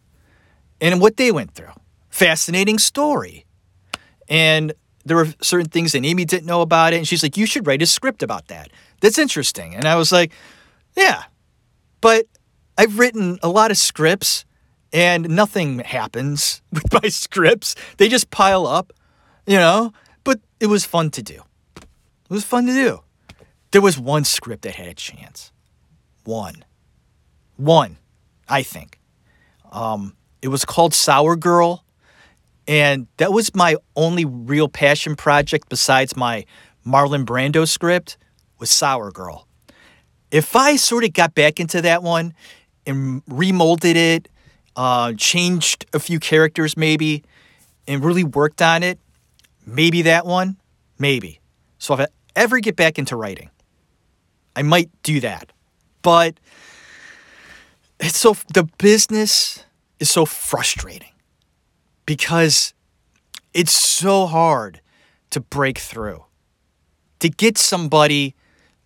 and 0.81 1.01
what 1.01 1.17
they 1.17 1.31
went 1.31 1.53
through. 1.53 1.73
Fascinating 2.09 2.79
story. 2.79 3.45
And 4.29 4.73
there 5.03 5.17
were 5.17 5.27
certain 5.41 5.69
things 5.69 5.91
that 5.91 6.03
Amy 6.03 6.25
didn't 6.25 6.45
know 6.45 6.61
about 6.61 6.93
it. 6.93 6.97
And 6.97 7.07
she's 7.07 7.21
like, 7.21 7.37
You 7.37 7.45
should 7.45 7.67
write 7.67 7.81
a 7.81 7.85
script 7.85 8.23
about 8.23 8.47
that. 8.47 8.71
That's 9.01 9.17
interesting. 9.17 9.75
And 9.75 9.85
I 9.85 9.95
was 9.95 10.11
like, 10.11 10.31
Yeah. 10.95 11.23
But 12.01 12.25
I've 12.77 12.99
written 12.99 13.39
a 13.43 13.49
lot 13.49 13.71
of 13.71 13.77
scripts 13.77 14.45
and 14.91 15.29
nothing 15.29 15.79
happens 15.79 16.61
with 16.71 16.91
my 16.93 17.09
scripts. 17.09 17.75
They 17.97 18.07
just 18.07 18.29
pile 18.31 18.65
up, 18.65 18.93
you 19.45 19.57
know? 19.57 19.93
But 20.23 20.39
it 20.59 20.67
was 20.67 20.85
fun 20.85 21.11
to 21.11 21.21
do. 21.21 21.41
It 21.75 22.29
was 22.29 22.43
fun 22.43 22.65
to 22.65 22.73
do. 22.73 23.01
There 23.75 23.81
was 23.81 23.99
one 23.99 24.23
script 24.23 24.61
that 24.61 24.75
had 24.75 24.87
a 24.87 24.93
chance. 24.93 25.51
One. 26.23 26.63
One, 27.57 27.97
I 28.47 28.63
think. 28.63 29.01
Um, 29.69 30.15
it 30.41 30.47
was 30.47 30.63
called 30.63 30.93
Sour 30.93 31.35
Girl. 31.35 31.83
And 32.69 33.07
that 33.17 33.33
was 33.33 33.53
my 33.53 33.75
only 33.97 34.23
real 34.23 34.69
passion 34.69 35.17
project 35.17 35.67
besides 35.67 36.15
my 36.15 36.45
Marlon 36.87 37.25
Brando 37.25 37.67
script 37.67 38.15
was 38.59 38.71
Sour 38.71 39.11
Girl. 39.11 39.45
If 40.31 40.55
I 40.55 40.77
sort 40.77 41.03
of 41.03 41.11
got 41.11 41.35
back 41.35 41.59
into 41.59 41.81
that 41.81 42.01
one 42.01 42.33
and 42.87 43.25
remolded 43.25 43.97
it, 43.97 44.29
uh, 44.77 45.11
changed 45.17 45.85
a 45.93 45.99
few 45.99 46.21
characters 46.21 46.77
maybe, 46.77 47.25
and 47.89 48.01
really 48.05 48.23
worked 48.23 48.61
on 48.61 48.83
it, 48.83 48.99
maybe 49.65 50.03
that 50.03 50.25
one, 50.25 50.55
maybe. 50.97 51.41
So 51.77 51.93
if 51.95 51.99
I 51.99 52.07
ever 52.37 52.59
get 52.59 52.77
back 52.77 52.97
into 52.97 53.17
writing, 53.17 53.49
I 54.55 54.61
might 54.61 54.89
do 55.03 55.19
that. 55.19 55.51
But 56.01 56.39
it's 57.99 58.17
so 58.17 58.35
the 58.53 58.63
business 58.77 59.65
is 59.99 60.09
so 60.09 60.25
frustrating 60.25 61.13
because 62.05 62.73
it's 63.53 63.71
so 63.71 64.25
hard 64.25 64.81
to 65.31 65.39
break 65.39 65.77
through. 65.77 66.23
To 67.19 67.29
get 67.29 67.57
somebody 67.57 68.35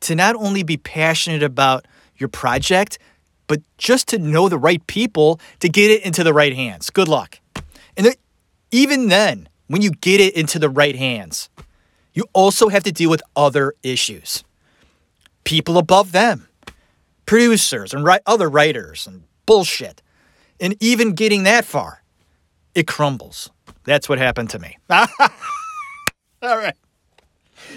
to 0.01 0.15
not 0.15 0.35
only 0.35 0.63
be 0.63 0.77
passionate 0.77 1.43
about 1.43 1.85
your 2.17 2.29
project, 2.29 2.99
but 3.47 3.61
just 3.77 4.07
to 4.09 4.19
know 4.19 4.47
the 4.47 4.57
right 4.57 4.85
people 4.87 5.39
to 5.59 5.67
get 5.67 5.91
it 5.91 6.05
into 6.05 6.23
the 6.23 6.33
right 6.33 6.55
hands. 6.55 6.89
Good 6.89 7.07
luck. 7.07 7.39
And 7.97 8.15
even 8.71 9.09
then, 9.09 9.49
when 9.67 9.81
you 9.81 9.91
get 9.91 10.21
it 10.21 10.35
into 10.35 10.59
the 10.59 10.69
right 10.69 10.95
hands, 10.95 11.49
you 12.13 12.25
also 12.33 12.69
have 12.69 12.83
to 12.83 12.91
deal 12.91 13.09
with 13.09 13.21
other 13.35 13.73
issues. 13.83 14.43
People 15.43 15.77
above 15.77 16.11
them, 16.11 16.47
producers 17.25 17.93
and 17.93 18.07
other 18.25 18.49
writers 18.49 19.07
and 19.07 19.23
bullshit. 19.45 20.01
And 20.59 20.75
even 20.79 21.13
getting 21.13 21.43
that 21.43 21.65
far, 21.65 22.03
it 22.75 22.87
crumbles. 22.87 23.49
That's 23.85 24.09
what 24.09 24.19
happened 24.19 24.49
to 24.51 24.59
me. 24.59 24.77
All 24.89 26.57
right. 26.57 26.75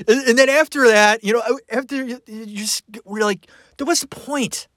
And 0.07 0.39
then 0.39 0.49
after 0.49 0.89
that, 0.89 1.23
you 1.25 1.33
know, 1.33 1.59
after 1.71 2.05
you 2.05 2.21
just, 2.47 2.83
we're 3.05 3.25
like, 3.25 3.47
there 3.77 3.87
was 3.87 4.03
a 4.03 4.09
point? 4.09 4.69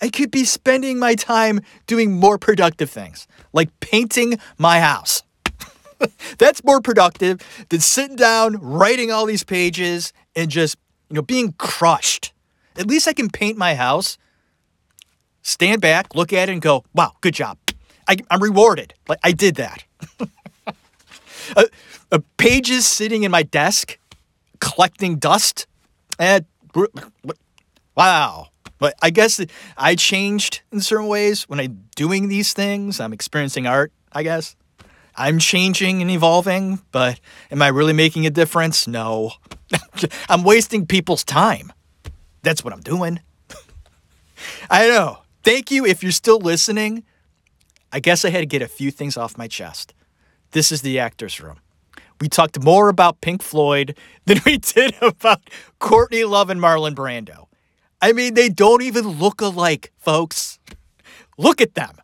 I 0.00 0.08
could 0.08 0.30
be 0.30 0.44
spending 0.44 0.98
my 0.98 1.14
time 1.14 1.60
doing 1.86 2.12
more 2.12 2.38
productive 2.38 2.90
things, 2.90 3.26
like 3.52 3.68
painting 3.80 4.38
my 4.58 4.80
house. 4.80 5.22
That's 6.38 6.64
more 6.64 6.80
productive 6.80 7.40
than 7.68 7.80
sitting 7.80 8.16
down, 8.16 8.56
writing 8.56 9.10
all 9.10 9.26
these 9.26 9.44
pages, 9.44 10.12
and 10.34 10.50
just, 10.50 10.76
you 11.08 11.14
know, 11.14 11.22
being 11.22 11.52
crushed. 11.58 12.32
At 12.76 12.86
least 12.86 13.08
I 13.08 13.12
can 13.12 13.30
paint 13.30 13.56
my 13.56 13.74
house, 13.74 14.18
stand 15.42 15.80
back, 15.80 16.14
look 16.14 16.32
at 16.32 16.48
it, 16.48 16.52
and 16.52 16.60
go, 16.60 16.84
wow, 16.94 17.12
good 17.20 17.34
job. 17.34 17.58
I, 18.08 18.16
am 18.30 18.42
rewarded. 18.42 18.94
Like, 19.08 19.18
I 19.22 19.32
did 19.32 19.56
that. 19.56 19.84
uh, 21.56 21.64
uh, 22.12 22.18
pages 22.36 22.86
sitting 22.86 23.22
in 23.22 23.30
my 23.30 23.42
desk, 23.42 23.98
collecting 24.60 25.16
dust. 25.16 25.66
And 26.18 26.44
wow. 27.96 28.48
But 28.78 28.94
I 29.02 29.10
guess 29.10 29.40
I 29.76 29.94
changed 29.94 30.62
in 30.70 30.80
certain 30.80 31.08
ways 31.08 31.44
when 31.44 31.60
I'm 31.60 31.84
doing 31.96 32.28
these 32.28 32.52
things. 32.52 33.00
I'm 33.00 33.12
experiencing 33.12 33.66
art, 33.66 33.92
I 34.12 34.22
guess. 34.22 34.54
I'm 35.16 35.38
changing 35.38 36.02
and 36.02 36.10
evolving, 36.10 36.80
but 36.92 37.18
am 37.50 37.62
I 37.62 37.68
really 37.68 37.92
making 37.92 38.26
a 38.26 38.30
difference? 38.30 38.86
No. 38.86 39.32
I'm 40.28 40.42
wasting 40.42 40.86
people's 40.86 41.24
time. 41.24 41.72
That's 42.42 42.62
what 42.62 42.72
I'm 42.72 42.80
doing. 42.80 43.20
I 44.70 44.88
know. 44.88 45.18
Thank 45.42 45.70
you 45.70 45.86
if 45.86 46.02
you're 46.02 46.12
still 46.12 46.38
listening. 46.38 47.04
I 47.92 48.00
guess 48.00 48.24
I 48.24 48.30
had 48.30 48.40
to 48.40 48.46
get 48.46 48.62
a 48.62 48.68
few 48.68 48.90
things 48.90 49.16
off 49.16 49.38
my 49.38 49.48
chest. 49.48 49.94
This 50.50 50.70
is 50.70 50.82
the 50.82 50.98
actor's 50.98 51.40
room. 51.40 51.60
We 52.20 52.28
talked 52.28 52.62
more 52.62 52.88
about 52.88 53.20
Pink 53.20 53.42
Floyd 53.42 53.96
than 54.26 54.40
we 54.46 54.58
did 54.58 54.94
about 55.00 55.48
Courtney 55.78 56.24
Love 56.24 56.50
and 56.50 56.60
Marlon 56.60 56.94
Brando. 56.94 57.46
I 58.00 58.12
mean, 58.12 58.34
they 58.34 58.48
don't 58.48 58.82
even 58.82 59.08
look 59.08 59.40
alike, 59.40 59.92
folks. 59.96 60.58
Look 61.38 61.60
at 61.60 61.74
them. 61.74 61.96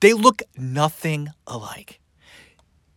They 0.00 0.12
look 0.12 0.42
nothing 0.56 1.28
alike. 1.46 2.00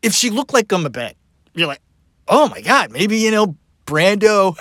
If 0.01 0.13
she 0.13 0.29
looked 0.29 0.53
like 0.53 0.67
them 0.69 0.85
a 0.85 0.89
bit, 0.89 1.15
you're 1.53 1.67
like, 1.67 1.81
oh 2.27 2.49
my 2.49 2.61
God, 2.61 2.91
maybe, 2.91 3.17
you 3.17 3.31
know, 3.31 3.55
Brando 3.85 4.57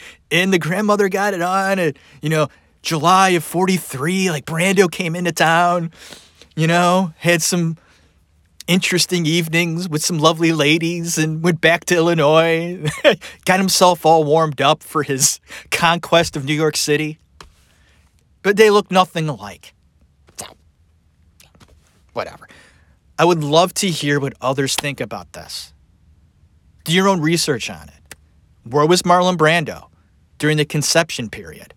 and 0.30 0.52
the 0.52 0.58
grandmother 0.58 1.08
got 1.08 1.34
it 1.34 1.42
on 1.42 1.78
and, 1.78 1.98
you 2.22 2.28
know, 2.28 2.48
July 2.82 3.30
of 3.30 3.44
43, 3.44 4.30
like 4.30 4.46
Brando 4.46 4.90
came 4.90 5.16
into 5.16 5.32
town, 5.32 5.90
you 6.56 6.66
know, 6.66 7.12
had 7.16 7.42
some 7.42 7.76
interesting 8.68 9.26
evenings 9.26 9.88
with 9.88 10.04
some 10.04 10.18
lovely 10.18 10.52
ladies 10.52 11.18
and 11.18 11.42
went 11.42 11.60
back 11.60 11.86
to 11.86 11.96
Illinois, 11.96 12.88
got 13.44 13.58
himself 13.58 14.06
all 14.06 14.24
warmed 14.24 14.60
up 14.60 14.82
for 14.82 15.02
his 15.02 15.40
conquest 15.70 16.36
of 16.36 16.44
New 16.44 16.54
York 16.54 16.76
City. 16.76 17.18
But 18.42 18.56
they 18.56 18.70
look 18.70 18.90
nothing 18.90 19.28
alike. 19.28 19.74
Whatever. 22.12 22.48
I 23.18 23.24
would 23.24 23.42
love 23.42 23.74
to 23.74 23.88
hear 23.88 24.20
what 24.20 24.34
others 24.40 24.76
think 24.76 25.00
about 25.00 25.32
this. 25.32 25.72
Do 26.84 26.92
your 26.94 27.08
own 27.08 27.20
research 27.20 27.68
on 27.68 27.88
it. 27.88 28.14
Where 28.62 28.86
was 28.86 29.02
Marlon 29.02 29.36
Brando 29.36 29.88
during 30.38 30.56
the 30.56 30.64
conception 30.64 31.28
period? 31.28 31.74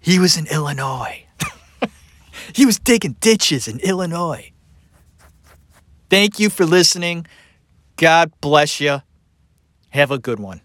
He 0.00 0.18
was 0.18 0.36
in 0.36 0.46
Illinois. 0.46 1.24
he 2.54 2.66
was 2.66 2.78
digging 2.78 3.16
ditches 3.20 3.68
in 3.68 3.78
Illinois. 3.80 4.50
Thank 6.08 6.40
you 6.40 6.50
for 6.50 6.66
listening. 6.66 7.26
God 7.96 8.32
bless 8.40 8.80
you. 8.80 9.02
Have 9.90 10.10
a 10.10 10.18
good 10.18 10.40
one. 10.40 10.60